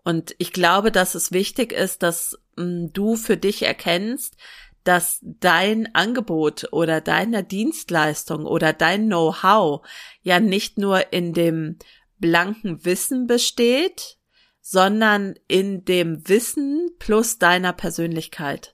Und 0.04 0.34
ich 0.38 0.52
glaube, 0.52 0.92
dass 0.92 1.14
es 1.14 1.32
wichtig 1.32 1.72
ist, 1.72 2.02
dass 2.02 2.38
mh, 2.56 2.64
hm, 2.64 2.92
du 2.92 3.16
für 3.16 3.36
dich 3.36 3.62
erkennst, 3.62 4.36
dass 4.84 5.18
dein 5.22 5.94
Angebot 5.94 6.68
oder 6.70 7.00
deine 7.00 7.42
Dienstleistung 7.42 8.44
oder 8.44 8.74
dein 8.74 9.06
Know-how 9.06 9.80
ja 10.22 10.40
nicht 10.40 10.76
nur 10.76 11.10
in 11.12 11.32
dem 11.32 11.78
blanken 12.18 12.84
Wissen 12.84 13.26
besteht, 13.26 14.18
sondern 14.60 15.34
in 15.48 15.84
dem 15.84 16.28
Wissen 16.28 16.90
plus 16.98 17.38
deiner 17.38 17.72
Persönlichkeit. 17.72 18.73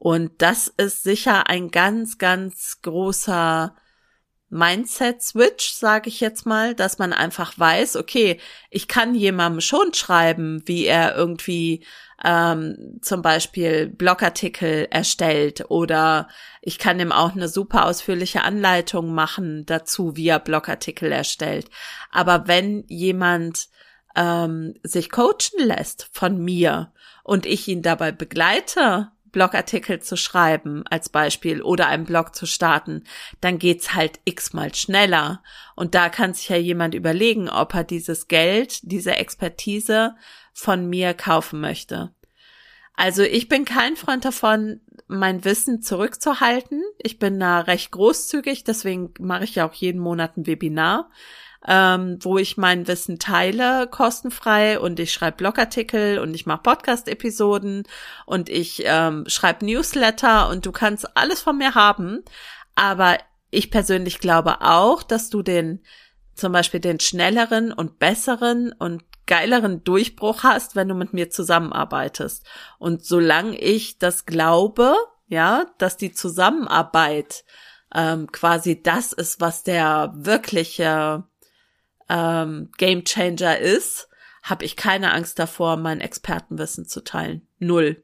Und 0.00 0.40
das 0.42 0.68
ist 0.68 1.02
sicher 1.02 1.48
ein 1.48 1.72
ganz, 1.72 2.18
ganz 2.18 2.82
großer 2.82 3.74
Mindset-Switch, 4.48 5.72
sage 5.72 6.08
ich 6.08 6.20
jetzt 6.20 6.46
mal, 6.46 6.76
dass 6.76 6.98
man 6.98 7.12
einfach 7.12 7.58
weiß, 7.58 7.96
okay, 7.96 8.40
ich 8.70 8.86
kann 8.86 9.16
jemandem 9.16 9.60
schon 9.60 9.92
schreiben, 9.92 10.62
wie 10.66 10.86
er 10.86 11.16
irgendwie 11.16 11.84
ähm, 12.24 13.00
zum 13.02 13.22
Beispiel 13.22 13.88
Blogartikel 13.88 14.86
erstellt 14.88 15.64
oder 15.68 16.28
ich 16.62 16.78
kann 16.78 17.00
ihm 17.00 17.10
auch 17.10 17.32
eine 17.32 17.48
super 17.48 17.84
ausführliche 17.84 18.42
Anleitung 18.44 19.12
machen 19.12 19.66
dazu, 19.66 20.14
wie 20.14 20.28
er 20.28 20.38
Blogartikel 20.38 21.10
erstellt. 21.10 21.68
Aber 22.12 22.46
wenn 22.46 22.84
jemand 22.86 23.66
ähm, 24.14 24.74
sich 24.84 25.10
coachen 25.10 25.58
lässt 25.58 26.08
von 26.12 26.38
mir 26.38 26.92
und 27.24 27.46
ich 27.46 27.66
ihn 27.66 27.82
dabei 27.82 28.12
begleite, 28.12 29.10
Blogartikel 29.38 30.02
zu 30.02 30.16
schreiben 30.16 30.82
als 30.90 31.10
Beispiel 31.10 31.62
oder 31.62 31.86
einen 31.86 32.06
Blog 32.06 32.34
zu 32.34 32.44
starten, 32.44 33.04
dann 33.40 33.60
geht's 33.60 33.94
halt 33.94 34.18
x-mal 34.24 34.74
schneller. 34.74 35.44
Und 35.76 35.94
da 35.94 36.08
kann 36.08 36.34
sich 36.34 36.48
ja 36.48 36.56
jemand 36.56 36.92
überlegen, 36.96 37.48
ob 37.48 37.72
er 37.72 37.84
dieses 37.84 38.26
Geld, 38.26 38.80
diese 38.82 39.14
Expertise 39.14 40.16
von 40.52 40.88
mir 40.88 41.14
kaufen 41.14 41.60
möchte. 41.60 42.12
Also 42.94 43.22
ich 43.22 43.48
bin 43.48 43.64
kein 43.64 43.94
Freund 43.94 44.24
davon, 44.24 44.80
mein 45.06 45.44
Wissen 45.44 45.82
zurückzuhalten. 45.82 46.82
Ich 46.98 47.20
bin 47.20 47.38
da 47.38 47.60
recht 47.60 47.92
großzügig, 47.92 48.64
deswegen 48.64 49.14
mache 49.20 49.44
ich 49.44 49.54
ja 49.54 49.68
auch 49.68 49.72
jeden 49.72 50.00
Monat 50.00 50.36
ein 50.36 50.48
Webinar, 50.48 51.10
ähm, 51.66 52.18
wo 52.20 52.38
ich 52.38 52.56
mein 52.56 52.86
Wissen 52.86 53.18
teile, 53.18 53.88
kostenfrei 53.88 54.78
und 54.78 55.00
ich 55.00 55.12
schreibe 55.12 55.38
Blogartikel 55.38 56.18
und 56.18 56.34
ich 56.34 56.46
mache 56.46 56.62
Podcast-Episoden 56.62 57.84
und 58.26 58.48
ich 58.48 58.82
ähm, 58.84 59.24
schreibe 59.26 59.66
Newsletter 59.66 60.48
und 60.48 60.66
du 60.66 60.72
kannst 60.72 61.16
alles 61.16 61.40
von 61.40 61.58
mir 61.58 61.74
haben. 61.74 62.22
Aber 62.74 63.18
ich 63.50 63.70
persönlich 63.70 64.20
glaube 64.20 64.60
auch, 64.60 65.02
dass 65.02 65.30
du 65.30 65.42
den 65.42 65.82
zum 66.34 66.52
Beispiel 66.52 66.80
den 66.80 67.00
schnelleren 67.00 67.72
und 67.72 67.98
besseren 67.98 68.72
und 68.72 69.02
geileren 69.26 69.84
Durchbruch 69.84 70.44
hast, 70.44 70.76
wenn 70.76 70.88
du 70.88 70.94
mit 70.94 71.12
mir 71.12 71.30
zusammenarbeitest. 71.30 72.46
Und 72.78 73.04
solange 73.04 73.58
ich 73.58 73.98
das 73.98 74.24
glaube, 74.24 74.94
ja, 75.26 75.66
dass 75.78 75.96
die 75.96 76.12
Zusammenarbeit 76.12 77.44
ähm, 77.94 78.30
quasi 78.32 78.82
das 78.82 79.12
ist, 79.12 79.40
was 79.40 79.62
der 79.62 80.12
wirkliche 80.16 81.24
ähm, 82.08 82.70
Game 82.78 83.04
Changer 83.04 83.58
ist, 83.58 84.08
habe 84.42 84.64
ich 84.64 84.76
keine 84.76 85.12
Angst 85.12 85.38
davor, 85.38 85.76
mein 85.76 86.00
Expertenwissen 86.00 86.86
zu 86.86 87.02
teilen. 87.02 87.46
Null. 87.58 88.02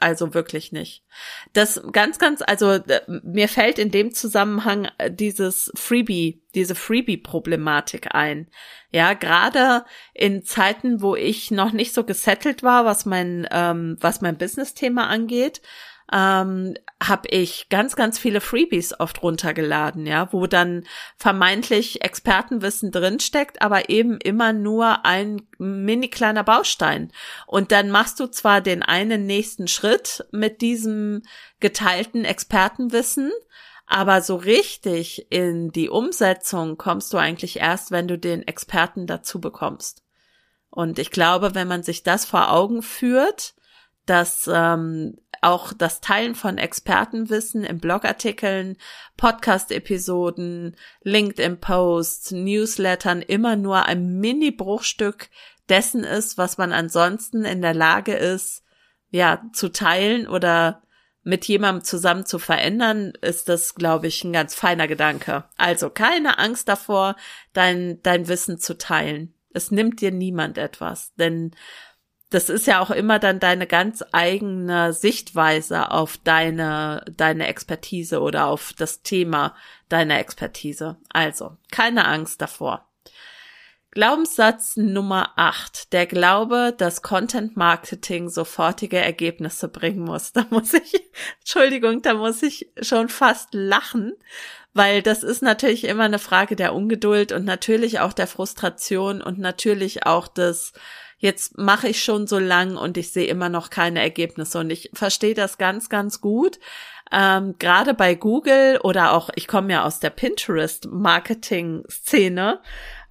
Also 0.00 0.32
wirklich 0.32 0.72
nicht. 0.72 1.04
Das 1.52 1.82
ganz, 1.92 2.18
ganz, 2.18 2.42
also 2.46 2.78
mir 3.22 3.48
fällt 3.48 3.78
in 3.78 3.90
dem 3.90 4.14
Zusammenhang 4.14 4.88
äh, 4.96 5.10
dieses 5.10 5.70
Freebie, 5.74 6.42
diese 6.54 6.74
Freebie-Problematik 6.74 8.14
ein. 8.14 8.48
Ja, 8.90 9.12
gerade 9.12 9.84
in 10.14 10.44
Zeiten, 10.44 11.02
wo 11.02 11.14
ich 11.14 11.50
noch 11.50 11.72
nicht 11.72 11.92
so 11.92 12.04
gesettelt 12.04 12.62
war, 12.62 12.84
was 12.84 13.04
mein, 13.04 13.46
ähm, 13.50 13.96
was 14.00 14.22
mein 14.22 14.38
Business-Thema 14.38 15.08
angeht, 15.08 15.60
ähm, 16.12 16.74
habe 17.02 17.28
ich 17.28 17.68
ganz, 17.68 17.96
ganz 17.96 18.18
viele 18.18 18.40
Freebies 18.40 18.98
oft 18.98 19.22
runtergeladen, 19.22 20.06
ja, 20.06 20.32
wo 20.32 20.46
dann 20.46 20.84
vermeintlich 21.16 22.02
Expertenwissen 22.02 22.92
drinsteckt, 22.92 23.62
aber 23.62 23.88
eben 23.88 24.18
immer 24.18 24.52
nur 24.52 25.04
ein 25.04 25.42
mini 25.58 26.08
kleiner 26.08 26.44
Baustein. 26.44 27.10
Und 27.46 27.72
dann 27.72 27.90
machst 27.90 28.20
du 28.20 28.26
zwar 28.26 28.60
den 28.60 28.82
einen 28.82 29.26
nächsten 29.26 29.68
Schritt 29.68 30.26
mit 30.30 30.60
diesem 30.60 31.22
geteilten 31.60 32.24
Expertenwissen, 32.24 33.32
aber 33.86 34.22
so 34.22 34.36
richtig 34.36 35.26
in 35.30 35.70
die 35.72 35.88
Umsetzung 35.88 36.76
kommst 36.78 37.12
du 37.12 37.18
eigentlich 37.18 37.58
erst, 37.58 37.90
wenn 37.90 38.06
du 38.06 38.18
den 38.18 38.46
Experten 38.46 39.06
dazu 39.06 39.40
bekommst. 39.40 40.02
Und 40.70 40.98
ich 40.98 41.10
glaube, 41.10 41.54
wenn 41.54 41.68
man 41.68 41.82
sich 41.82 42.02
das 42.02 42.24
vor 42.24 42.50
Augen 42.50 42.82
führt, 42.82 43.54
dass 44.06 44.48
ähm, 44.52 45.16
auch 45.40 45.72
das 45.72 46.00
Teilen 46.00 46.34
von 46.34 46.56
Expertenwissen 46.58 47.64
in 47.64 47.78
Blogartikeln, 47.78 48.76
Podcast-Episoden, 49.16 50.76
LinkedIn-Posts, 51.02 52.30
Newslettern 52.32 53.22
immer 53.22 53.56
nur 53.56 53.86
ein 53.86 54.18
Mini-Bruchstück 54.18 55.28
dessen 55.68 56.04
ist, 56.04 56.38
was 56.38 56.58
man 56.58 56.72
ansonsten 56.72 57.44
in 57.44 57.60
der 57.60 57.74
Lage 57.74 58.14
ist, 58.14 58.62
ja, 59.10 59.42
zu 59.52 59.70
teilen 59.70 60.26
oder 60.28 60.82
mit 61.24 61.46
jemandem 61.46 61.84
zusammen 61.84 62.26
zu 62.26 62.38
verändern, 62.38 63.12
ist 63.20 63.48
das, 63.48 63.74
glaube 63.74 64.08
ich, 64.08 64.24
ein 64.24 64.32
ganz 64.32 64.54
feiner 64.54 64.88
Gedanke. 64.88 65.44
Also 65.56 65.90
keine 65.90 66.38
Angst 66.38 66.68
davor, 66.68 67.16
dein, 67.52 68.00
dein 68.02 68.28
Wissen 68.28 68.58
zu 68.58 68.76
teilen. 68.76 69.34
Es 69.54 69.70
nimmt 69.70 70.00
dir 70.00 70.10
niemand 70.10 70.58
etwas, 70.58 71.14
denn 71.14 71.52
das 72.32 72.48
ist 72.48 72.66
ja 72.66 72.80
auch 72.80 72.90
immer 72.90 73.18
dann 73.18 73.40
deine 73.40 73.66
ganz 73.66 74.02
eigene 74.12 74.92
Sichtweise 74.92 75.90
auf 75.90 76.16
deine, 76.16 77.04
deine 77.16 77.46
Expertise 77.46 78.20
oder 78.20 78.46
auf 78.46 78.72
das 78.76 79.02
Thema 79.02 79.54
deiner 79.88 80.18
Expertise. 80.18 80.96
Also, 81.12 81.56
keine 81.70 82.06
Angst 82.06 82.40
davor. 82.40 82.88
Glaubenssatz 83.94 84.78
Nummer 84.78 85.32
8. 85.36 85.92
Der 85.92 86.06
Glaube, 86.06 86.74
dass 86.76 87.02
Content 87.02 87.58
Marketing 87.58 88.30
sofortige 88.30 88.96
Ergebnisse 88.96 89.68
bringen 89.68 90.00
muss. 90.00 90.32
Da 90.42 90.46
muss 90.48 90.72
ich, 90.72 90.94
Entschuldigung, 91.40 92.00
da 92.00 92.14
muss 92.14 92.42
ich 92.42 92.70
schon 92.80 93.10
fast 93.10 93.52
lachen, 93.52 94.14
weil 94.72 95.02
das 95.02 95.22
ist 95.22 95.42
natürlich 95.42 95.84
immer 95.84 96.04
eine 96.04 96.18
Frage 96.18 96.56
der 96.56 96.74
Ungeduld 96.74 97.32
und 97.32 97.44
natürlich 97.44 98.00
auch 98.00 98.14
der 98.14 98.26
Frustration 98.26 99.20
und 99.20 99.38
natürlich 99.38 100.06
auch 100.06 100.26
des, 100.26 100.72
jetzt 101.22 101.56
mache 101.56 101.88
ich 101.88 102.02
schon 102.02 102.26
so 102.26 102.40
lang 102.40 102.76
und 102.76 102.98
ich 102.98 103.12
sehe 103.12 103.28
immer 103.28 103.48
noch 103.48 103.70
keine 103.70 104.00
Ergebnisse. 104.00 104.58
Und 104.58 104.70
ich 104.70 104.90
verstehe 104.92 105.34
das 105.34 105.56
ganz, 105.56 105.88
ganz 105.88 106.20
gut. 106.20 106.58
Ähm, 107.12 107.54
Gerade 107.58 107.94
bei 107.94 108.16
Google 108.16 108.80
oder 108.82 109.12
auch, 109.12 109.30
ich 109.36 109.46
komme 109.46 109.72
ja 109.72 109.84
aus 109.84 110.00
der 110.00 110.10
Pinterest-Marketing-Szene. 110.10 112.60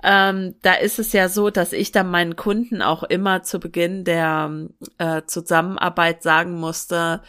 Ähm, 0.04 0.56
da 0.62 0.74
ist 0.74 1.00
es 1.00 1.14
ja 1.14 1.30
so, 1.30 1.50
dass 1.50 1.72
ich 1.72 1.94
dann 1.94 2.12
meinen 2.12 2.36
Kunden 2.36 2.82
auch 2.82 3.04
immer 3.04 3.44
zu 3.44 3.60
Beginn 3.60 4.04
der 4.04 4.68
äh, 4.98 5.22
Zusammenarbeit 5.26 6.22
sagen 6.22 6.60
musste, 6.60 7.22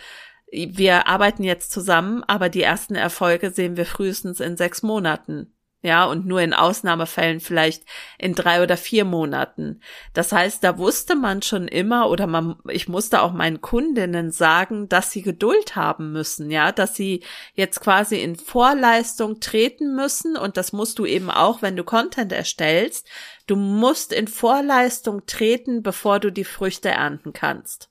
wir 0.51 1.07
arbeiten 1.07 1.45
jetzt 1.45 1.71
zusammen, 1.71 2.25
aber 2.27 2.49
die 2.51 2.63
ersten 2.63 2.95
Erfolge 2.95 3.53
sehen 3.53 3.79
wir 3.79 3.87
frühestens 3.87 4.39
in 4.41 4.59
sechs 4.59 4.83
Monaten 4.83 5.55
ja, 5.83 6.05
und 6.05 6.27
nur 6.27 6.41
in 6.41 6.55
Ausnahmefällen 6.55 7.41
vielleicht 7.41 7.83
in 8.17 8.35
drei 8.35 8.63
oder 8.63 8.77
vier 8.77 9.05
Monaten. 9.05 9.81
Das 10.15 10.31
heißt, 10.31 10.63
da 10.63 10.79
wusste 10.79 11.17
man 11.17 11.43
schon 11.43 11.67
immer 11.67 12.09
oder 12.09 12.29
man, 12.29 12.57
ich 12.69 12.89
musste 12.89 13.21
auch 13.21 13.33
meinen 13.33 13.61
Kundinnen 13.61 14.31
sagen, 14.31 14.89
dass 14.89 15.11
sie 15.11 15.23
Geduld 15.23 15.75
haben 15.75 16.13
müssen, 16.13 16.53
ja, 16.53 16.71
dass 16.71 16.95
sie 16.95 17.25
jetzt 17.55 17.81
quasi 17.81 18.21
in 18.21 18.37
Vorleistung 18.37 19.41
treten 19.41 19.97
müssen 19.97 20.37
und 20.37 20.57
das 20.57 20.73
musst 20.73 21.01
du 21.01 21.05
eben 21.05 21.31
auch, 21.31 21.63
wenn 21.63 21.77
du 21.77 21.83
Content 21.83 22.31
erstellst. 22.31 23.09
Du 23.49 23.57
musst 23.57 24.13
in 24.13 24.29
Vorleistung 24.29 25.27
treten, 25.27 25.83
bevor 25.83 26.21
du 26.21 26.31
die 26.31 26.45
Früchte 26.45 26.91
ernten 26.91 27.33
kannst. 27.33 27.89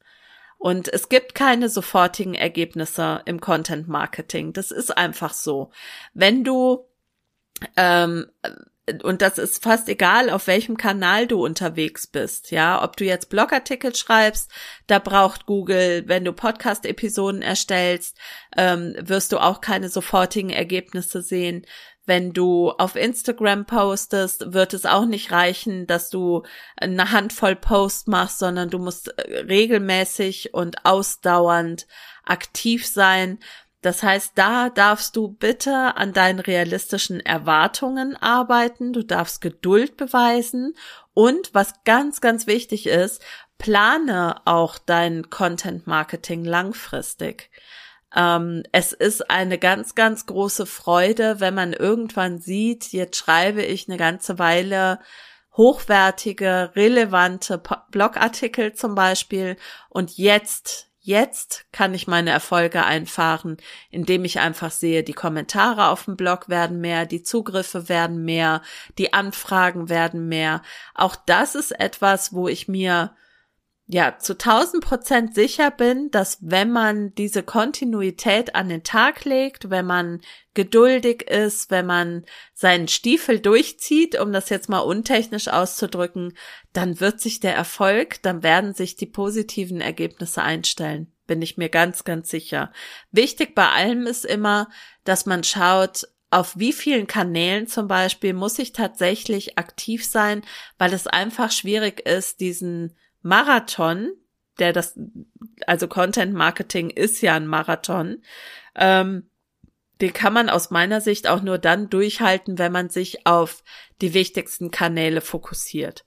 Und 0.58 0.88
es 0.94 1.10
gibt 1.10 1.34
keine 1.36 1.70
sofortigen 1.70 2.36
Ergebnisse 2.36 3.24
im 3.26 3.42
Content 3.42 3.88
Marketing. 3.88 4.54
Das 4.54 4.70
ist 4.70 4.96
einfach 4.96 5.34
so. 5.34 5.72
Wenn 6.14 6.44
du 6.44 6.86
ähm, 7.78 8.26
und 9.04 9.22
das 9.22 9.38
ist 9.38 9.64
fast 9.64 9.88
egal, 9.90 10.30
auf 10.30 10.48
welchem 10.48 10.76
Kanal 10.76 11.28
du 11.28 11.44
unterwegs 11.44 12.08
bist, 12.08 12.52
ja, 12.52 12.84
ob 12.84 12.98
du 12.98 13.06
jetzt 13.06 13.30
Blogartikel 13.30 13.96
schreibst, 13.96 14.52
da 14.88 15.00
braucht 15.00 15.46
Google, 15.46 16.04
wenn 16.08 16.26
du 16.26 16.34
Podcast-Episoden 16.34 17.42
erstellst, 17.42 18.18
ähm, 18.58 18.96
wirst 19.00 19.32
du 19.32 19.38
auch 19.38 19.62
keine 19.62 19.90
sofortigen 19.90 20.50
Ergebnisse 20.50 21.22
sehen. 21.22 21.66
Wenn 22.06 22.34
du 22.34 22.72
auf 22.72 22.96
Instagram 22.96 23.66
postest, 23.66 24.54
wird 24.54 24.74
es 24.74 24.88
auch 24.88 25.06
nicht 25.06 25.32
reichen, 25.32 25.86
dass 25.86 26.10
du 26.10 26.44
eine 26.76 27.12
Handvoll 27.12 27.56
Post 27.56 28.08
machst, 28.08 28.40
sondern 28.40 28.70
du 28.70 28.80
musst 28.80 29.10
äh, 29.20 29.40
regelmäßig 29.42 30.54
und 30.54 30.84
ausdauernd 30.86 31.86
aktiv 32.26 32.88
sein. 32.88 33.40
Das 33.82 34.04
heißt, 34.04 34.34
da 34.36 34.70
darfst 34.70 35.16
du 35.16 35.30
bitte 35.30 35.98
an 35.98 36.14
deinen 36.14 36.40
realistischen 36.40 37.20
Erwartungen 37.20 38.16
arbeiten, 38.16 38.94
du 38.94 39.04
darfst 39.04 39.42
Geduld 39.42 39.98
beweisen 39.98 40.76
und 41.14 41.54
was 41.54 41.84
ganz, 41.84 42.22
ganz 42.22 42.46
wichtig 42.46 42.86
ist, 42.86 43.24
plane 43.58 44.42
auch 44.46 44.78
dein 44.78 45.30
Content 45.32 45.88
Marketing 45.88 46.46
langfristig. 46.46 47.50
Ähm, 48.16 48.64
es 48.72 48.92
ist 48.94 49.32
eine 49.32 49.58
ganz, 49.58 49.96
ganz 49.96 50.28
große 50.28 50.68
Freude, 50.68 51.40
wenn 51.40 51.56
man 51.56 51.74
irgendwann 51.74 52.40
sieht, 52.40 52.92
jetzt 52.92 53.18
schreibe 53.18 53.64
ich 53.64 53.88
eine 53.88 53.98
ganze 53.98 54.38
Weile 54.38 55.00
hochwertige, 55.58 56.72
relevante 56.76 57.62
Blogartikel 57.90 58.74
zum 58.74 58.96
Beispiel 58.96 59.58
und 59.90 60.18
jetzt 60.18 60.91
Jetzt 61.04 61.66
kann 61.72 61.96
ich 61.96 62.06
meine 62.06 62.30
Erfolge 62.30 62.86
einfahren, 62.86 63.58
indem 63.90 64.24
ich 64.24 64.40
einfach 64.40 64.70
sehe, 64.70 65.04
die 65.04 65.14
Kommentare 65.14 65.88
auf 65.88 66.06
dem 66.06 66.16
Blog 66.16 66.48
werden 66.48 66.80
mehr, 66.80 67.08
die 67.08 67.24
Zugriffe 67.24 67.90
werden 67.90 68.24
mehr, 68.24 68.62
die 69.00 69.12
Anfragen 69.12 69.90
werden 69.90 70.28
mehr. 70.28 70.62
Auch 70.94 71.16
das 71.16 71.56
ist 71.56 71.72
etwas, 71.72 72.34
wo 72.34 72.48
ich 72.48 72.68
mir 72.68 73.16
ja 73.88 74.18
zu 74.18 74.34
1000 74.34 74.84
Prozent 74.84 75.36
sicher 75.36 75.70
bin, 75.70 76.10
dass 76.12 76.38
wenn 76.42 76.72
man 76.72 77.14
diese 77.16 77.44
Kontinuität 77.44 78.56
an 78.56 78.70
den 78.70 78.84
Tag 78.84 79.26
legt, 79.26 79.70
wenn 79.70 79.86
man 79.86 80.22
geduldig 80.54 81.24
ist, 81.24 81.72
wenn 81.72 81.86
man 81.86 82.26
seinen 82.54 82.88
Stiefel 82.88 83.40
durchzieht, 83.40 84.20
um 84.20 84.32
das 84.32 84.50
jetzt 84.50 84.70
mal 84.70 84.80
untechnisch 84.80 85.48
auszudrücken, 85.48 86.38
dann 86.74 87.00
wird 87.00 87.20
sich 87.20 87.40
der 87.40 87.56
Erfolg, 87.56 88.22
dann 88.22 88.44
werden 88.44 88.74
sich 88.74 88.96
die 88.96 89.08
positiven 89.08 89.82
Ergebnisse 89.82 90.42
einstellen. 90.42 91.12
Bin 91.28 91.42
ich 91.42 91.58
mir 91.58 91.70
ganz, 91.70 92.04
ganz 92.04 92.30
sicher. 92.30 92.72
Wichtig 93.12 93.56
bei 93.56 93.68
allem 93.70 94.08
ist 94.08 94.26
immer, 94.26 94.70
dass 95.04 95.26
man 95.26 95.44
schaut, 95.44 96.08
auf 96.30 96.58
wie 96.58 96.72
vielen 96.72 97.08
Kanälen 97.08 97.68
zum 97.68 97.90
Beispiel 97.90 98.34
muss 98.34 98.58
ich 98.58 98.72
tatsächlich 98.72 99.58
aktiv 99.58 100.06
sein, 100.06 100.44
weil 100.78 100.94
es 100.94 101.06
einfach 101.06 101.52
schwierig 101.52 102.00
ist, 102.08 102.40
diesen 102.40 102.96
Marathon, 103.22 104.12
der 104.60 104.74
das, 104.74 104.98
also 105.68 105.88
Content 105.88 106.34
Marketing 106.34 106.90
ist 106.90 107.22
ja 107.22 107.36
ein 107.36 107.48
Marathon, 107.48 108.22
ähm, 108.76 109.30
den 110.02 110.14
kann 110.14 110.34
man 110.34 110.50
aus 110.50 110.72
meiner 110.72 111.00
Sicht 111.00 111.28
auch 111.28 111.42
nur 111.42 111.60
dann 111.60 111.90
durchhalten, 111.90 112.58
wenn 112.58 112.72
man 112.72 112.90
sich 112.90 113.28
auf 113.28 113.64
die 114.02 114.14
wichtigsten 114.14 114.72
Kanäle 114.72 115.22
fokussiert. 115.22 116.06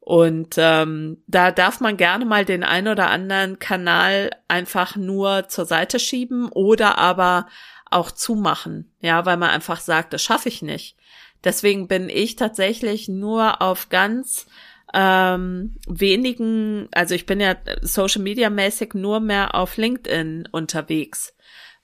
Und 0.00 0.54
ähm, 0.56 1.22
da 1.26 1.50
darf 1.50 1.80
man 1.80 1.96
gerne 1.96 2.24
mal 2.24 2.44
den 2.44 2.62
ein 2.62 2.86
oder 2.86 3.10
anderen 3.10 3.58
Kanal 3.58 4.30
einfach 4.46 4.94
nur 4.94 5.48
zur 5.48 5.64
Seite 5.64 5.98
schieben 5.98 6.48
oder 6.48 6.98
aber 6.98 7.48
auch 7.90 8.10
zumachen, 8.10 8.92
ja, 9.00 9.26
weil 9.26 9.36
man 9.36 9.50
einfach 9.50 9.80
sagt, 9.80 10.12
das 10.12 10.22
schaffe 10.22 10.48
ich 10.48 10.62
nicht. 10.62 10.96
Deswegen 11.44 11.88
bin 11.88 12.08
ich 12.08 12.36
tatsächlich 12.36 13.08
nur 13.08 13.62
auf 13.62 13.88
ganz 13.88 14.46
ähm, 14.94 15.76
wenigen, 15.86 16.88
also 16.92 17.14
ich 17.14 17.26
bin 17.26 17.40
ja 17.40 17.56
Social 17.82 18.22
Media 18.22 18.50
mäßig 18.50 18.94
nur 18.94 19.20
mehr 19.20 19.54
auf 19.54 19.76
LinkedIn 19.76 20.48
unterwegs, 20.52 21.34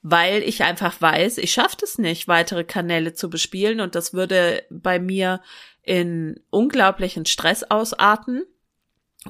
weil 0.03 0.43
ich 0.43 0.63
einfach 0.63 1.01
weiß, 1.01 1.39
ich 1.39 1.53
schaffe 1.53 1.79
es 1.83 1.99
nicht, 1.99 2.29
weitere 2.29 2.65
Kanäle 2.65 3.15
zu 3.15 3.31
bespielen 3.31 3.81
und 3.81 3.95
das 3.95 4.15
würde 4.15 4.65
bei 4.71 4.99
mir 4.99 5.41
in 5.83 6.41
unglaublichen 6.51 7.27
Stress 7.27 7.65
ausarten. 7.65 8.45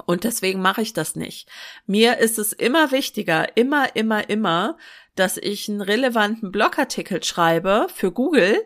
Und 0.05 0.23
deswegen 0.23 0.59
mache 0.59 0.81
ich 0.81 0.93
das 0.93 1.15
nicht. 1.15 1.47
Mir 1.85 2.17
ist 2.17 2.39
es 2.39 2.51
immer 2.51 2.91
wichtiger, 2.91 3.55
immer, 3.55 3.95
immer, 3.95 4.27
immer, 4.27 4.77
dass 5.15 5.37
ich 5.37 5.69
einen 5.69 5.81
relevanten 5.81 6.51
Blogartikel 6.51 7.23
schreibe 7.23 7.87
für 7.93 8.11
Google, 8.11 8.57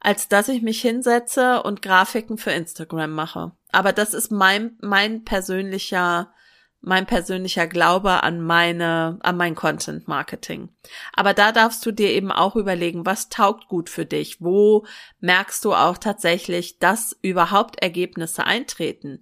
als 0.00 0.28
dass 0.28 0.48
ich 0.48 0.62
mich 0.62 0.80
hinsetze 0.80 1.62
und 1.62 1.82
Grafiken 1.82 2.38
für 2.38 2.52
Instagram 2.52 3.10
mache. 3.12 3.52
Aber 3.72 3.92
das 3.92 4.14
ist 4.14 4.30
mein, 4.30 4.76
mein 4.80 5.24
persönlicher, 5.24 6.32
mein 6.80 7.06
persönlicher 7.06 7.66
Glaube 7.66 8.22
an 8.22 8.40
meine, 8.40 9.18
an 9.22 9.36
mein 9.36 9.54
Content 9.54 10.06
Marketing. 10.06 10.68
Aber 11.12 11.34
da 11.34 11.50
darfst 11.50 11.84
du 11.84 11.90
dir 11.90 12.10
eben 12.10 12.30
auch 12.30 12.54
überlegen, 12.54 13.04
was 13.04 13.28
taugt 13.28 13.66
gut 13.68 13.90
für 13.90 14.06
dich? 14.06 14.40
Wo 14.40 14.86
merkst 15.20 15.64
du 15.64 15.74
auch 15.74 15.98
tatsächlich, 15.98 16.78
dass 16.78 17.18
überhaupt 17.22 17.82
Ergebnisse 17.82 18.44
eintreten? 18.44 19.20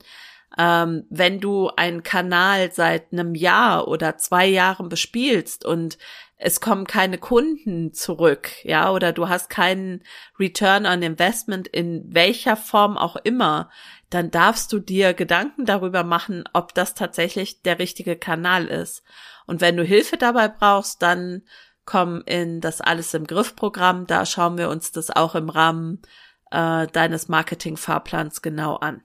Ähm, 0.58 1.04
wenn 1.10 1.40
du 1.40 1.68
einen 1.76 2.02
Kanal 2.02 2.72
seit 2.72 3.12
einem 3.12 3.34
Jahr 3.34 3.88
oder 3.88 4.16
zwei 4.16 4.46
Jahren 4.46 4.88
bespielst 4.88 5.64
und 5.64 5.98
es 6.36 6.60
kommen 6.60 6.86
keine 6.86 7.18
Kunden 7.18 7.92
zurück, 7.92 8.50
ja, 8.64 8.90
oder 8.90 9.12
du 9.12 9.28
hast 9.28 9.48
keinen 9.48 10.02
Return 10.38 10.86
on 10.86 11.02
Investment 11.02 11.68
in 11.68 12.04
welcher 12.12 12.56
Form 12.56 12.98
auch 12.98 13.16
immer, 13.16 13.70
dann 14.10 14.30
darfst 14.30 14.72
du 14.72 14.78
dir 14.78 15.14
Gedanken 15.14 15.64
darüber 15.64 16.04
machen, 16.04 16.44
ob 16.52 16.74
das 16.74 16.94
tatsächlich 16.94 17.62
der 17.62 17.78
richtige 17.78 18.16
Kanal 18.16 18.66
ist. 18.66 19.02
Und 19.46 19.60
wenn 19.60 19.76
du 19.76 19.84
Hilfe 19.84 20.16
dabei 20.16 20.48
brauchst, 20.48 21.02
dann 21.02 21.42
komm 21.84 22.22
in 22.26 22.60
das 22.60 22.80
Alles 22.80 23.14
im 23.14 23.26
Griff 23.26 23.56
Programm, 23.56 24.06
da 24.06 24.26
schauen 24.26 24.58
wir 24.58 24.68
uns 24.68 24.92
das 24.92 25.10
auch 25.10 25.34
im 25.34 25.48
Rahmen 25.48 26.02
äh, 26.50 26.86
deines 26.86 27.28
Marketing-Fahrplans 27.28 28.42
genau 28.42 28.76
an. 28.76 29.02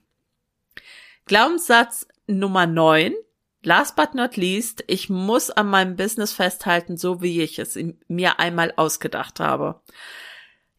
Glaubenssatz 1.30 2.08
Nummer 2.26 2.66
9. 2.66 3.14
Last 3.62 3.96
but 3.96 4.16
not 4.16 4.36
least, 4.36 4.84
ich 4.88 5.12
muss 5.12 5.52
an 5.52 5.70
meinem 5.70 5.96
Business 5.96 6.34
festhalten, 6.34 6.98
so 6.98 7.22
wie 7.22 7.44
ich 7.44 7.60
es 7.60 7.78
mir 8.08 8.40
einmal 8.40 8.74
ausgedacht 8.78 9.40
habe. 9.40 9.80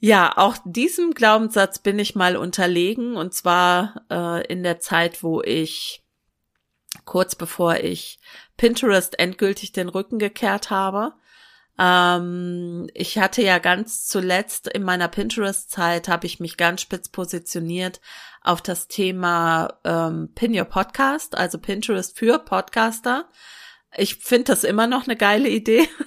Ja, 0.01 0.37
auch 0.37 0.57
diesem 0.65 1.15
Glaubenssatz 1.15 1.79
bin 1.79 2.01
ich 2.01 2.17
mal 2.17 2.37
unterlegen 2.37 3.15
und 3.15 3.33
zwar 3.33 4.05
äh, 4.11 4.45
in 4.49 4.65
der 4.65 4.81
Zeit, 4.81 5.23
wo 5.23 5.41
ich 5.41 6.03
kurz 7.05 7.37
bevor 7.37 7.77
ich 7.77 8.19
Pinterest 8.57 9.21
endgültig 9.21 9.71
den 9.71 9.89
Rücken 9.89 10.19
gekehrt 10.19 10.71
habe. 10.71 11.13
Ähm, 11.81 12.91
ich 12.93 13.17
hatte 13.17 13.41
ja 13.43 13.59
ganz 13.59 14.07
zuletzt 14.07 14.69
in 14.69 14.83
meiner 14.83 15.09
Pinterest-Zeit 15.09 16.09
habe 16.09 16.27
ich 16.27 16.39
mich 16.39 16.59
ganz 16.59 16.83
spitz 16.83 17.09
positioniert 17.09 18.03
auf 18.43 18.61
das 18.61 18.87
Thema 18.87 19.79
ähm, 19.85 20.31
Pin 20.35 20.55
Your 20.57 20.67
Podcast, 20.67 21.39
also 21.39 21.59
Pinterest 21.59 22.19
für 22.19 22.39
Podcaster. 22.39 23.31
Ich 23.97 24.17
finde 24.17 24.45
das 24.45 24.63
immer 24.63 24.87
noch 24.87 25.05
eine 25.05 25.17
geile 25.17 25.49
Idee. 25.49 25.89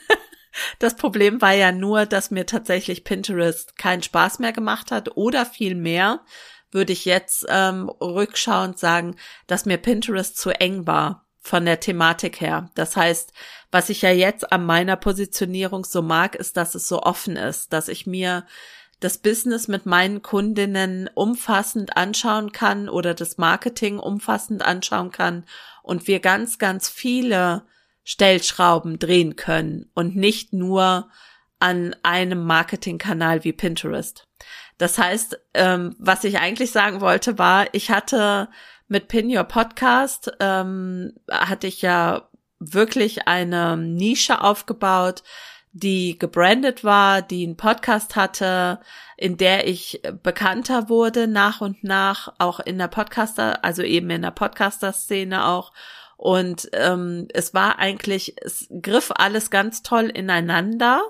Das 0.78 0.96
Problem 0.96 1.42
war 1.42 1.54
ja 1.54 1.72
nur, 1.72 2.06
dass 2.06 2.30
mir 2.30 2.46
tatsächlich 2.46 3.04
Pinterest 3.04 3.76
keinen 3.76 4.04
Spaß 4.04 4.38
mehr 4.38 4.54
gemacht 4.54 4.92
hat 4.92 5.18
oder 5.18 5.48
viel 5.48 5.74
mehr 5.74 6.24
würde 6.70 6.94
ich 6.94 7.06
jetzt 7.06 7.48
ähm, 7.50 7.90
rückschauend 7.90 8.78
sagen, 8.78 9.16
dass 9.48 9.66
mir 9.66 9.78
Pinterest 9.78 10.38
zu 10.38 10.52
eng 10.52 10.86
war 10.86 11.23
von 11.44 11.66
der 11.66 11.80
Thematik 11.80 12.40
her. 12.42 12.70
Das 12.74 12.96
heißt, 12.96 13.34
was 13.70 13.90
ich 13.90 14.02
ja 14.02 14.12
jetzt 14.12 14.52
an 14.52 14.66
meiner 14.66 14.96
Positionierung 14.96 15.84
so 15.84 16.02
mag, 16.02 16.36
ist, 16.36 16.58
dass 16.58 16.74
es 16.74 16.88
so 16.88 17.04
offen 17.04 17.36
ist, 17.36 17.74
dass 17.74 17.90
ich 17.90 18.08
mir 18.08 18.46
das 19.02 19.18
Business 19.18 19.68
mit 19.68 19.86
meinen 19.86 20.22
Kundinnen 20.22 21.10
umfassend 21.14 21.98
anschauen 21.98 22.54
kann 22.54 22.88
oder 22.88 23.14
das 23.14 23.38
Marketing 23.38 24.00
umfassend 24.00 24.64
anschauen 24.64 25.12
kann 25.12 25.46
und 25.82 26.08
wir 26.08 26.22
ganz, 26.22 26.58
ganz 26.58 26.88
viele 26.88 27.66
Stellschrauben 28.06 28.98
drehen 28.98 29.36
können 29.36 29.90
und 29.94 30.16
nicht 30.16 30.54
nur 30.54 31.10
an 31.60 31.96
einem 32.04 32.46
Marketingkanal 32.46 33.44
wie 33.44 33.54
Pinterest. 33.54 34.28
Das 34.78 34.98
heißt, 34.98 35.40
ähm, 35.54 35.96
was 36.00 36.24
ich 36.24 36.40
eigentlich 36.40 36.72
sagen 36.72 37.02
wollte, 37.02 37.38
war, 37.38 37.68
ich 37.74 37.92
hatte 37.92 38.50
mit 38.94 39.08
Pin 39.08 39.36
Your 39.36 39.46
Podcast, 39.46 40.32
ähm, 40.40 41.14
hatte 41.28 41.66
ich 41.66 41.82
ja 41.82 42.30
wirklich 42.60 43.28
eine 43.28 43.76
Nische 43.76 44.40
aufgebaut, 44.40 45.24
die 45.72 46.20
gebrandet 46.20 46.84
war, 46.84 47.24
die 47.24 47.44
einen 47.44 47.58
Podcast 47.58 48.16
hatte, 48.16 48.80
in 49.18 49.38
der 49.38 49.68
ich 49.68 50.04
bekannter 50.22 50.90
wurde 50.90 51.28
nach 51.28 51.60
und 51.60 51.84
nach, 51.84 52.34
auch 52.38 52.60
in 52.60 52.78
der 52.78 52.88
Podcaster, 52.88 53.66
also 53.66 53.82
eben 53.82 54.12
in 54.12 54.22
der 54.22 54.30
Podcaster-Szene 54.30 55.48
auch. 55.48 55.74
Und 56.16 56.70
ähm, 56.74 57.28
es 57.34 57.56
war 57.56 57.80
eigentlich, 57.80 58.36
es 58.44 58.68
griff 58.80 59.12
alles 59.16 59.50
ganz 59.50 59.82
toll 59.82 60.06
ineinander. 60.06 61.02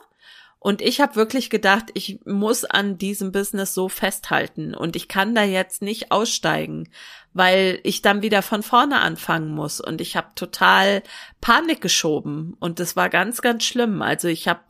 Und 0.63 0.81
ich 0.81 1.01
habe 1.01 1.17
wirklich 1.17 1.49
gedacht, 1.49 1.87
ich 1.93 2.21
muss 2.23 2.63
an 2.63 2.97
diesem 2.97 3.33
Business 3.33 3.73
so 3.73 3.89
festhalten. 3.89 4.73
Und 4.73 4.95
ich 4.95 5.09
kann 5.09 5.35
da 5.35 5.43
jetzt 5.43 5.81
nicht 5.81 6.09
aussteigen, 6.13 6.87
weil 7.33 7.81
ich 7.83 8.01
dann 8.01 8.21
wieder 8.21 8.41
von 8.41 8.63
vorne 8.63 9.01
anfangen 9.01 9.53
muss. 9.53 9.81
Und 9.81 9.99
ich 9.99 10.15
habe 10.15 10.29
total 10.35 11.03
Panik 11.41 11.81
geschoben. 11.81 12.55
Und 12.61 12.79
das 12.79 12.95
war 12.95 13.09
ganz 13.09 13.41
ganz 13.41 13.65
schlimm. 13.65 14.01
Also 14.01 14.29
ich 14.29 14.47
habe 14.47 14.61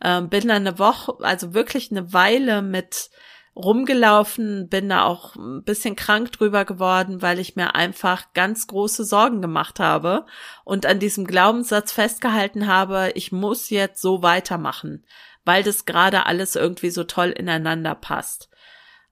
äh, 0.00 0.22
bin 0.22 0.48
da 0.48 0.54
eine 0.54 0.78
Woche, 0.78 1.16
also 1.20 1.52
wirklich 1.52 1.90
eine 1.90 2.14
Weile 2.14 2.62
mit 2.62 3.10
rumgelaufen, 3.54 4.70
bin 4.70 4.88
da 4.88 5.04
auch 5.04 5.36
ein 5.36 5.62
bisschen 5.62 5.94
krank 5.94 6.32
drüber 6.32 6.64
geworden, 6.64 7.20
weil 7.20 7.38
ich 7.38 7.54
mir 7.54 7.74
einfach 7.74 8.32
ganz 8.32 8.66
große 8.66 9.04
Sorgen 9.04 9.42
gemacht 9.42 9.78
habe 9.78 10.24
und 10.64 10.86
an 10.86 10.98
diesem 10.98 11.26
Glaubenssatz 11.26 11.92
festgehalten 11.92 12.66
habe, 12.66 13.12
ich 13.14 13.30
muss 13.30 13.68
jetzt 13.68 14.00
so 14.00 14.22
weitermachen 14.22 15.04
weil 15.44 15.62
das 15.62 15.84
gerade 15.84 16.26
alles 16.26 16.56
irgendwie 16.56 16.90
so 16.90 17.04
toll 17.04 17.30
ineinander 17.30 17.94
passt. 17.94 18.48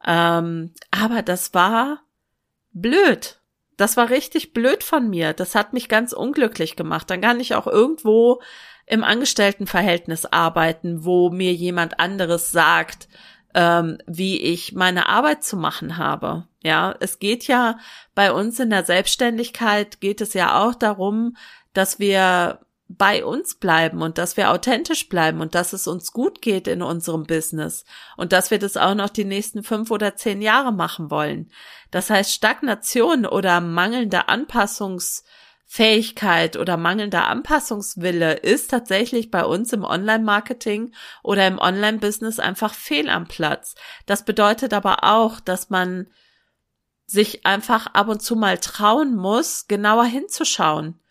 Ähm, 0.05 0.73
aber 0.91 1.23
das 1.23 1.55
war 1.55 2.03
blöd. 2.73 3.41
Das 3.77 3.97
war 3.97 4.11
richtig 4.11 4.53
blöd 4.53 4.83
von 4.83 5.09
mir. 5.09 5.33
Das 5.33 5.55
hat 5.55 5.73
mich 5.73 5.89
ganz 5.89 6.13
unglücklich 6.13 6.77
gemacht. 6.77 7.09
Dann 7.11 7.21
kann 7.21 7.41
ich 7.41 7.55
auch 7.55 7.67
irgendwo 7.67 8.41
im 8.87 9.05
Angestelltenverhältnis 9.05 10.27
arbeiten, 10.27 11.05
wo 11.05 11.31
mir 11.31 11.53
jemand 11.53 12.01
anderes 12.01 12.53
sagt, 12.53 13.09
ähm, 13.55 13.99
wie 14.07 14.41
ich 14.41 14.73
meine 14.73 15.09
Arbeit 15.09 15.45
zu 15.45 15.57
machen 15.57 15.97
habe. 15.97 16.47
Ja, 16.63 16.95
es 17.01 17.19
geht 17.19 17.47
ja 17.47 17.79
bei 18.15 18.33
uns 18.33 18.59
in 18.61 18.71
der 18.71 18.85
Selbstständigkeit 18.85 20.01
geht 20.01 20.21
es 20.21 20.35
ja 20.35 20.63
auch 20.63 20.75
darum, 20.75 21.37
dass 21.73 21.99
wir 21.99 22.61
bei 22.97 23.25
uns 23.25 23.55
bleiben 23.55 24.03
und 24.03 24.19
dass 24.19 24.37
wir 24.37 24.51
authentisch 24.51 25.09
bleiben 25.09 25.41
und 25.41 25.55
dass 25.55 25.73
es 25.73 25.87
uns 25.87 26.13
gut 26.13 26.43
geht 26.43 26.67
in 26.69 26.83
unserem 26.83 27.25
Business 27.25 27.87
und 28.17 28.33
dass 28.33 28.51
wir 28.51 28.59
das 28.59 28.77
auch 28.77 28.95
noch 28.95 29.09
die 29.09 29.25
nächsten 29.25 29.63
fünf 29.63 29.91
oder 29.91 30.17
zehn 30.17 30.43
Jahre 30.43 30.73
machen 30.73 31.11
wollen. 31.11 31.51
Das 31.91 32.11
heißt, 32.11 32.31
Stagnation 32.33 33.25
oder 33.27 33.61
mangelnde 33.61 34.29
Anpassungsfähigkeit 34.29 36.57
oder 36.57 36.77
mangelnder 36.77 37.29
Anpassungswille 37.29 38.35
ist 38.35 38.71
tatsächlich 38.71 39.31
bei 39.31 39.45
uns 39.45 39.73
im 39.73 39.85
Online-Marketing 39.85 40.93
oder 41.23 41.47
im 41.47 41.59
Online-Business 41.59 42.39
einfach 42.39 42.75
fehl 42.75 43.09
am 43.09 43.27
Platz. 43.27 43.75
Das 44.07 44.25
bedeutet 44.25 44.75
aber 44.75 45.05
auch, 45.05 45.41
dass 45.41 45.71
man 45.71 46.09
sich 47.07 47.47
einfach 47.47 47.87
ab 47.89 48.09
und 48.09 48.23
zu 48.23 48.37
mal 48.37 48.59
trauen 48.59 49.17
muss, 49.17 49.67
genauer 49.69 50.05
hinzuschauen 50.05 51.02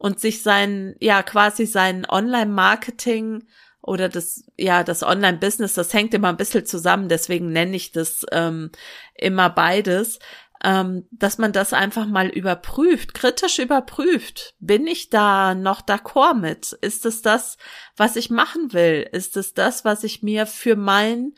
und 0.00 0.18
sich 0.18 0.42
sein, 0.42 0.96
ja, 0.98 1.22
quasi 1.22 1.66
sein 1.66 2.06
Online-Marketing 2.08 3.44
oder 3.82 4.08
das, 4.08 4.44
ja, 4.56 4.82
das 4.82 5.02
Online-Business, 5.02 5.74
das 5.74 5.92
hängt 5.92 6.14
immer 6.14 6.30
ein 6.30 6.38
bisschen 6.38 6.64
zusammen, 6.64 7.10
deswegen 7.10 7.52
nenne 7.52 7.76
ich 7.76 7.92
das 7.92 8.24
ähm, 8.32 8.70
immer 9.14 9.50
beides, 9.50 10.18
ähm, 10.64 11.06
dass 11.10 11.36
man 11.36 11.52
das 11.52 11.74
einfach 11.74 12.06
mal 12.06 12.28
überprüft, 12.28 13.12
kritisch 13.12 13.58
überprüft. 13.58 14.54
Bin 14.58 14.86
ich 14.86 15.10
da 15.10 15.54
noch 15.54 15.82
d'accord 15.82 16.40
mit? 16.40 16.72
Ist 16.80 17.04
es 17.04 17.20
das, 17.20 17.58
was 17.94 18.16
ich 18.16 18.30
machen 18.30 18.72
will? 18.72 19.06
Ist 19.12 19.36
es 19.36 19.52
das, 19.52 19.84
was 19.84 20.02
ich 20.02 20.22
mir 20.22 20.46
für 20.46 20.76
mein 20.76 21.34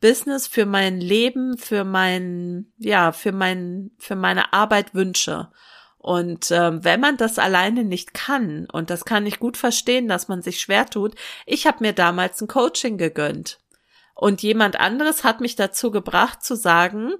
Business, 0.00 0.48
für 0.48 0.66
mein 0.66 1.00
Leben, 1.00 1.56
für 1.58 1.84
mein, 1.84 2.72
ja, 2.76 3.12
für 3.12 3.30
mein, 3.30 3.92
für 3.98 4.16
meine 4.16 4.52
Arbeit 4.52 4.94
wünsche? 4.94 5.52
Und 6.02 6.50
ähm, 6.50 6.82
wenn 6.82 6.98
man 6.98 7.18
das 7.18 7.38
alleine 7.38 7.84
nicht 7.84 8.14
kann, 8.14 8.66
und 8.72 8.88
das 8.88 9.04
kann 9.04 9.26
ich 9.26 9.38
gut 9.38 9.58
verstehen, 9.58 10.08
dass 10.08 10.28
man 10.28 10.40
sich 10.40 10.58
schwer 10.58 10.86
tut, 10.86 11.14
ich 11.44 11.66
habe 11.66 11.84
mir 11.84 11.92
damals 11.92 12.40
ein 12.40 12.48
Coaching 12.48 12.96
gegönnt. 12.96 13.58
Und 14.14 14.42
jemand 14.42 14.80
anderes 14.80 15.24
hat 15.24 15.42
mich 15.42 15.56
dazu 15.56 15.90
gebracht 15.90 16.42
zu 16.42 16.56
sagen, 16.56 17.12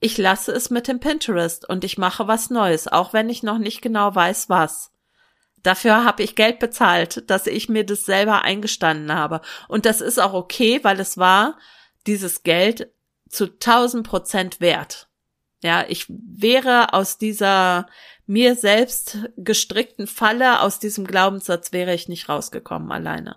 ich 0.00 0.18
lasse 0.18 0.52
es 0.52 0.68
mit 0.68 0.86
dem 0.86 1.00
Pinterest 1.00 1.66
und 1.66 1.82
ich 1.82 1.96
mache 1.96 2.28
was 2.28 2.50
Neues, 2.50 2.88
auch 2.88 3.14
wenn 3.14 3.30
ich 3.30 3.42
noch 3.42 3.58
nicht 3.58 3.80
genau 3.80 4.14
weiß, 4.14 4.50
was. 4.50 4.92
Dafür 5.62 6.04
habe 6.04 6.22
ich 6.22 6.36
Geld 6.36 6.58
bezahlt, 6.58 7.28
dass 7.30 7.46
ich 7.46 7.70
mir 7.70 7.84
das 7.84 8.02
selber 8.02 8.42
eingestanden 8.42 9.14
habe. 9.14 9.40
Und 9.66 9.86
das 9.86 10.02
ist 10.02 10.18
auch 10.18 10.34
okay, 10.34 10.80
weil 10.82 11.00
es 11.00 11.16
war 11.16 11.58
dieses 12.06 12.42
Geld 12.42 12.92
zu 13.30 13.44
1000 13.44 14.06
Prozent 14.06 14.60
wert. 14.60 15.09
Ja, 15.62 15.84
ich 15.88 16.06
wäre 16.08 16.94
aus 16.94 17.18
dieser 17.18 17.86
mir 18.26 18.54
selbst 18.54 19.18
gestrickten 19.36 20.06
Falle, 20.06 20.60
aus 20.60 20.78
diesem 20.78 21.06
Glaubenssatz 21.06 21.72
wäre 21.72 21.94
ich 21.94 22.08
nicht 22.08 22.28
rausgekommen 22.28 22.90
alleine. 22.92 23.36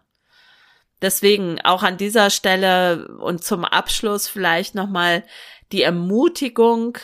Deswegen 1.02 1.60
auch 1.62 1.84
an 1.84 1.98
dieser 1.98 2.30
Stelle 2.30 3.10
und 3.18 3.44
zum 3.44 3.66
Abschluss 3.66 4.30
vielleicht 4.30 4.74
nochmal 4.76 5.24
die 5.72 5.82
Ermutigung 5.82 6.98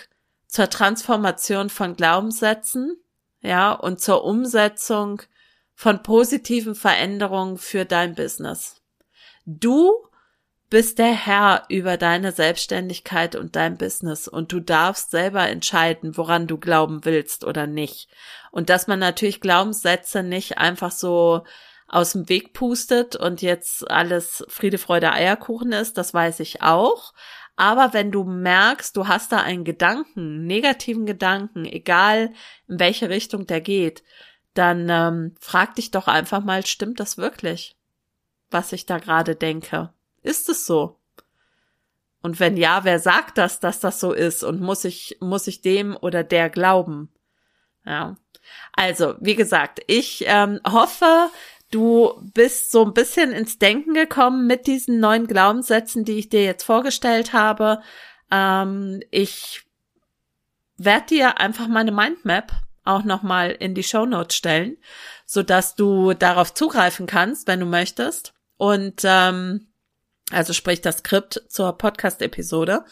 zur 0.47 0.69
Transformation 0.69 1.69
von 1.69 1.95
Glaubenssätzen, 1.95 2.97
ja, 3.41 3.71
und 3.71 3.99
zur 3.99 4.23
Umsetzung 4.23 5.21
von 5.75 6.03
positiven 6.03 6.75
Veränderungen 6.75 7.57
für 7.57 7.85
dein 7.85 8.15
Business. 8.15 8.81
Du 9.45 10.08
bist 10.69 10.99
der 10.99 11.13
Herr 11.13 11.65
über 11.69 11.97
deine 11.97 12.31
Selbstständigkeit 12.31 13.35
und 13.35 13.55
dein 13.55 13.77
Business 13.77 14.27
und 14.27 14.51
du 14.51 14.59
darfst 14.59 15.11
selber 15.11 15.47
entscheiden, 15.49 16.15
woran 16.15 16.45
du 16.47 16.57
glauben 16.57 17.05
willst 17.05 17.43
oder 17.43 17.65
nicht. 17.65 18.09
Und 18.51 18.69
dass 18.69 18.87
man 18.87 18.99
natürlich 18.99 19.41
Glaubenssätze 19.41 20.21
nicht 20.21 20.57
einfach 20.59 20.91
so 20.91 21.43
aus 21.87 22.13
dem 22.13 22.29
Weg 22.29 22.53
pustet 22.53 23.15
und 23.15 23.41
jetzt 23.41 23.89
alles 23.89 24.45
Friede, 24.47 24.77
Freude, 24.77 25.11
Eierkuchen 25.11 25.71
ist, 25.71 25.97
das 25.97 26.13
weiß 26.13 26.39
ich 26.39 26.61
auch. 26.61 27.13
Aber 27.55 27.93
wenn 27.93 28.11
du 28.11 28.23
merkst, 28.23 28.95
du 28.95 29.07
hast 29.07 29.31
da 29.31 29.39
einen 29.39 29.63
Gedanken, 29.63 30.45
negativen 30.45 31.05
Gedanken, 31.05 31.65
egal 31.65 32.31
in 32.67 32.79
welche 32.79 33.09
Richtung 33.09 33.47
der 33.47 33.59
geht, 33.59 34.03
dann 34.53 34.87
ähm, 34.89 35.35
frag 35.39 35.75
dich 35.75 35.89
doch 35.91 36.07
einfach 36.07 36.43
mal, 36.43 36.65
stimmt 36.65 36.99
das 36.99 37.17
wirklich, 37.17 37.75
was 38.51 38.71
ich 38.71 38.85
da 38.85 38.99
gerade 38.99 39.35
denke? 39.35 39.91
Ist 40.21 40.49
es 40.49 40.65
so? 40.65 40.99
Und 42.21 42.39
wenn 42.39 42.57
ja, 42.57 42.83
wer 42.83 42.99
sagt 42.99 43.37
das, 43.37 43.59
dass 43.59 43.79
das 43.79 43.99
so 43.99 44.11
ist? 44.11 44.43
Und 44.43 44.59
muss 44.59 44.83
ich, 44.83 45.17
muss 45.21 45.47
ich 45.47 45.61
dem 45.61 45.95
oder 45.95 46.23
der 46.23 46.49
glauben? 46.49 47.09
Ja. 47.85 48.17
Also, 48.73 49.15
wie 49.19 49.35
gesagt, 49.35 49.81
ich 49.87 50.23
ähm, 50.27 50.59
hoffe, 50.67 51.29
du 51.71 52.13
bist 52.33 52.71
so 52.71 52.83
ein 52.83 52.93
bisschen 52.93 53.31
ins 53.31 53.57
Denken 53.57 53.93
gekommen 53.93 54.47
mit 54.47 54.67
diesen 54.67 54.99
neuen 54.99 55.27
Glaubenssätzen, 55.27 56.03
die 56.03 56.19
ich 56.19 56.29
dir 56.29 56.43
jetzt 56.43 56.63
vorgestellt 56.63 57.31
habe. 57.31 57.81
Ähm, 58.31 59.01
ich 59.11 59.65
werde 60.77 61.07
dir 61.07 61.39
einfach 61.39 61.67
meine 61.67 61.91
Mindmap 61.91 62.51
auch 62.83 63.03
nochmal 63.03 63.51
in 63.51 63.75
die 63.75 63.83
Show 63.83 64.05
Notes 64.05 64.35
stellen, 64.35 64.77
so 65.25 65.43
dass 65.43 65.75
du 65.75 66.13
darauf 66.13 66.53
zugreifen 66.53 67.05
kannst, 67.05 67.47
wenn 67.47 67.59
du 67.59 67.65
möchtest. 67.65 68.33
Und 68.57 69.01
ähm, 69.03 69.68
also 70.31 70.53
sprich 70.53 70.81
das 70.81 70.99
Skript 70.99 71.41
zur 71.47 71.77
Podcast-Episode. 71.77 72.83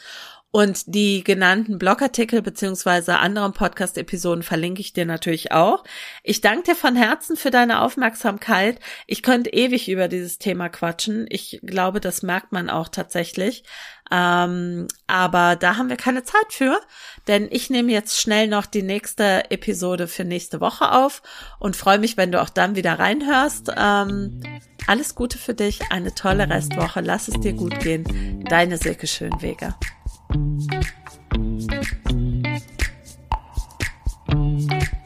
Und 0.51 0.95
die 0.95 1.23
genannten 1.23 1.77
Blogartikel 1.77 2.41
beziehungsweise 2.41 3.19
anderen 3.19 3.53
Podcast-Episoden 3.53 4.43
verlinke 4.43 4.79
ich 4.79 4.93
dir 4.93 5.05
natürlich 5.05 5.51
auch. 5.51 5.83
Ich 6.23 6.39
danke 6.39 6.71
dir 6.71 6.75
von 6.75 6.95
Herzen 6.95 7.35
für 7.35 7.51
deine 7.51 7.81
Aufmerksamkeit. 7.81 8.79
Ich 9.07 9.23
könnte 9.23 9.51
ewig 9.51 9.89
über 9.89 10.07
dieses 10.07 10.39
Thema 10.39 10.69
quatschen. 10.69 11.25
Ich 11.29 11.59
glaube, 11.63 11.99
das 11.99 12.23
merkt 12.23 12.53
man 12.53 12.69
auch 12.69 12.87
tatsächlich. 12.87 13.63
Ähm, 14.09 14.87
aber 15.05 15.57
da 15.57 15.75
haben 15.75 15.89
wir 15.89 15.97
keine 15.97 16.23
Zeit 16.23 16.51
für, 16.51 16.79
denn 17.27 17.49
ich 17.51 17.69
nehme 17.69 17.91
jetzt 17.91 18.21
schnell 18.21 18.47
noch 18.47 18.65
die 18.65 18.83
nächste 18.83 19.51
Episode 19.51 20.07
für 20.07 20.23
nächste 20.23 20.61
Woche 20.61 20.93
auf 20.93 21.21
und 21.59 21.75
freue 21.75 21.99
mich, 21.99 22.15
wenn 22.15 22.31
du 22.31 22.41
auch 22.41 22.49
dann 22.49 22.77
wieder 22.77 22.99
reinhörst. 22.99 23.71
Ähm, 23.75 24.41
alles 24.87 25.13
Gute 25.13 25.37
für 25.37 25.53
dich, 25.53 25.81
eine 25.91 26.15
tolle 26.15 26.49
Restwoche. 26.49 27.01
Lass 27.01 27.27
es 27.27 27.37
dir 27.41 27.51
gut 27.51 27.77
gehen. 27.81 28.45
Deine 28.47 28.77
Silke 28.77 29.07
Schönweger. 29.07 29.77
Thank 30.29 30.71
you. 34.71 34.96